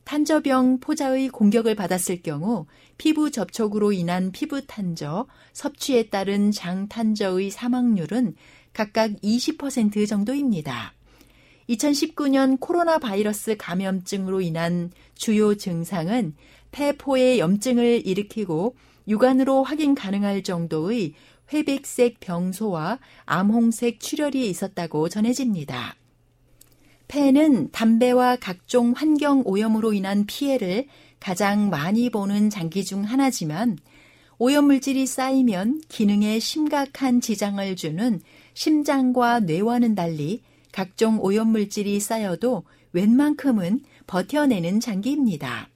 탄저병 0.03 0.81
포자의 0.81 1.29
공격을 1.29 1.77
받았을 1.77 2.23
경우 2.23 2.67
피부 2.99 3.31
접촉으로 3.31 3.93
인한 3.93 4.33
피부 4.33 4.67
탄저, 4.67 5.29
섭취에 5.53 6.09
따른 6.09 6.51
장 6.51 6.89
탄저의 6.89 7.51
사망률은 7.51 8.35
각각 8.73 9.13
20% 9.23 10.09
정도입니다. 10.09 10.93
2019년 11.69 12.59
코로나 12.61 12.99
바이러스 12.99 13.57
감염증으로 13.57 14.41
인한 14.41 14.91
주요 15.15 15.55
증상은 15.57 16.35
폐포의 16.77 17.39
염증을 17.39 18.07
일으키고 18.07 18.77
육안으로 19.09 19.65
확인 19.65 19.95
가능할 19.95 20.43
정도의 20.43 21.15
회백색 21.51 22.21
병소와 22.21 22.99
암홍색 23.25 23.99
출혈이 23.99 24.47
있었다고 24.51 25.09
전해집니다. 25.09 25.97
폐는 27.09 27.71
담배와 27.71 28.37
각종 28.37 28.93
환경 28.95 29.43
오염으로 29.47 29.95
인한 29.95 30.27
피해를 30.27 30.87
가장 31.19 31.71
많이 31.71 32.11
보는 32.11 32.51
장기 32.51 32.85
중 32.85 33.05
하나지만 33.05 33.79
오염물질이 34.39 35.07
쌓이면 35.07 35.81
기능에 35.89 36.39
심각한 36.41 37.23
지장을 37.23 37.75
주는 37.77 38.21
심장과 38.53 39.41
뇌와는 39.41 39.95
달리 39.95 40.43
각종 40.73 41.21
오염물질이 41.21 42.01
쌓여도 42.01 42.65
웬만큼은 42.93 43.81
버텨내는 44.07 44.81
장기입니다. 44.81 45.71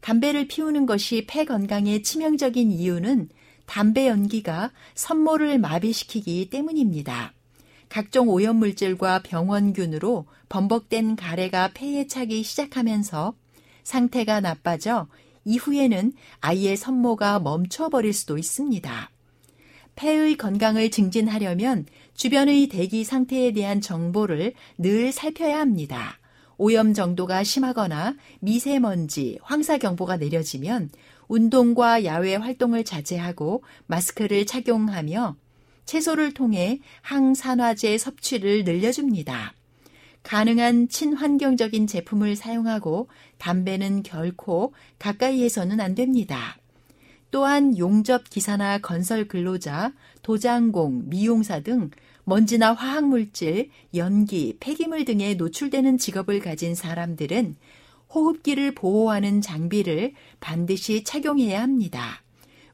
담배를 0.00 0.46
피우는 0.48 0.86
것이 0.86 1.26
폐 1.26 1.44
건강에 1.44 2.02
치명적인 2.02 2.70
이유는 2.70 3.28
담배 3.66 4.08
연기가 4.08 4.70
선모를 4.94 5.58
마비시키기 5.58 6.50
때문입니다. 6.50 7.32
각종 7.88 8.28
오염물질과 8.28 9.22
병원균으로 9.22 10.26
범벅된 10.48 11.16
가래가 11.16 11.70
폐에 11.74 12.06
차기 12.06 12.42
시작하면서 12.42 13.34
상태가 13.82 14.40
나빠져 14.40 15.06
이후에는 15.44 16.12
아이의 16.40 16.76
선모가 16.76 17.38
멈춰버릴 17.40 18.12
수도 18.12 18.38
있습니다. 18.38 19.10
폐의 19.94 20.36
건강을 20.36 20.90
증진하려면 20.90 21.86
주변의 22.14 22.68
대기 22.68 23.04
상태에 23.04 23.52
대한 23.52 23.80
정보를 23.80 24.52
늘 24.78 25.12
살펴야 25.12 25.58
합니다. 25.60 26.18
오염 26.58 26.94
정도가 26.94 27.44
심하거나 27.44 28.16
미세먼지, 28.40 29.38
황사 29.42 29.78
경보가 29.78 30.16
내려지면 30.16 30.90
운동과 31.28 32.04
야외 32.04 32.34
활동을 32.34 32.84
자제하고 32.84 33.62
마스크를 33.86 34.46
착용하며 34.46 35.36
채소를 35.84 36.34
통해 36.34 36.80
항산화제 37.02 37.98
섭취를 37.98 38.64
늘려줍니다. 38.64 39.54
가능한 40.22 40.88
친환경적인 40.88 41.86
제품을 41.86 42.34
사용하고 42.34 43.08
담배는 43.38 44.02
결코 44.02 44.74
가까이에서는 44.98 45.80
안 45.80 45.94
됩니다. 45.94 46.56
또한 47.30 47.78
용접 47.78 48.28
기사나 48.28 48.78
건설 48.78 49.28
근로자, 49.28 49.92
도장공, 50.22 51.04
미용사 51.06 51.60
등 51.60 51.90
먼지나 52.28 52.72
화학물질, 52.72 53.70
연기, 53.94 54.56
폐기물 54.58 55.04
등에 55.04 55.34
노출되는 55.34 55.96
직업을 55.96 56.40
가진 56.40 56.74
사람들은 56.74 57.54
호흡기를 58.12 58.74
보호하는 58.74 59.40
장비를 59.40 60.12
반드시 60.40 61.04
착용해야 61.04 61.62
합니다. 61.62 62.24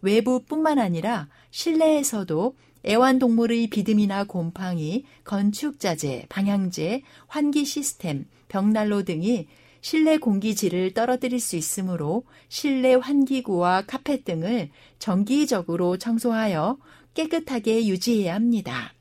외부뿐만 0.01 0.79
아니라 0.79 1.29
실내에서도 1.51 2.57
애완동물의 2.87 3.67
비듬이나 3.67 4.25
곰팡이, 4.25 5.05
건축자재, 5.25 6.27
방향제, 6.31 7.03
환기 7.27 7.67
시스템, 7.67 8.25
벽난로 8.49 9.03
등이 9.03 9.49
실내 9.83 10.17
공기질을 10.17 10.95
떨어뜨릴 10.95 11.41
수 11.41 11.57
있으므로 11.57 12.25
실내 12.49 12.95
환기구와 12.95 13.83
카펫 13.87 14.25
등을 14.25 14.71
정기적으로 14.99 15.99
청소하여 15.99 16.79
깨끗하게 17.13 17.87
유지해야 17.87 18.35
합니다. 18.35 18.95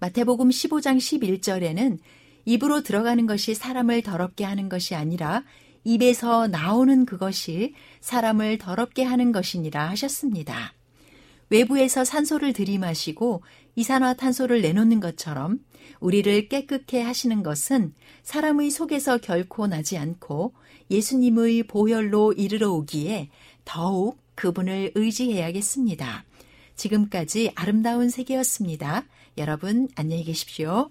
마태복음 0.00 0.50
15장 0.50 0.96
11절에는 0.96 1.98
입으로 2.44 2.82
들어가는 2.82 3.26
것이 3.26 3.54
사람을 3.54 4.02
더럽게 4.02 4.44
하는 4.44 4.68
것이 4.68 4.94
아니라 4.94 5.42
입에서 5.84 6.46
나오는 6.46 7.04
그것이 7.04 7.74
사람을 8.00 8.58
더럽게 8.58 9.02
하는 9.02 9.32
것이니라 9.32 9.88
하셨습니다. 9.90 10.72
외부에서 11.50 12.04
산소를 12.04 12.52
들이마시고 12.52 13.42
이산화탄소를 13.74 14.60
내놓는 14.60 15.00
것처럼 15.00 15.60
우리를 16.00 16.48
깨끗해 16.48 17.02
하시는 17.02 17.42
것은 17.42 17.94
사람의 18.22 18.70
속에서 18.70 19.18
결코 19.18 19.66
나지 19.66 19.96
않고 19.98 20.54
예수님의 20.90 21.64
보혈로 21.64 22.34
이르러 22.34 22.70
오기에 22.70 23.30
더욱 23.64 24.18
그분을 24.34 24.92
의지해야겠습니다. 24.94 26.24
지금까지 26.76 27.50
아름다운 27.54 28.08
세계였습니다. 28.08 29.04
여러분 29.38 29.86
안녕히 29.94 30.24
계십시오. 30.24 30.90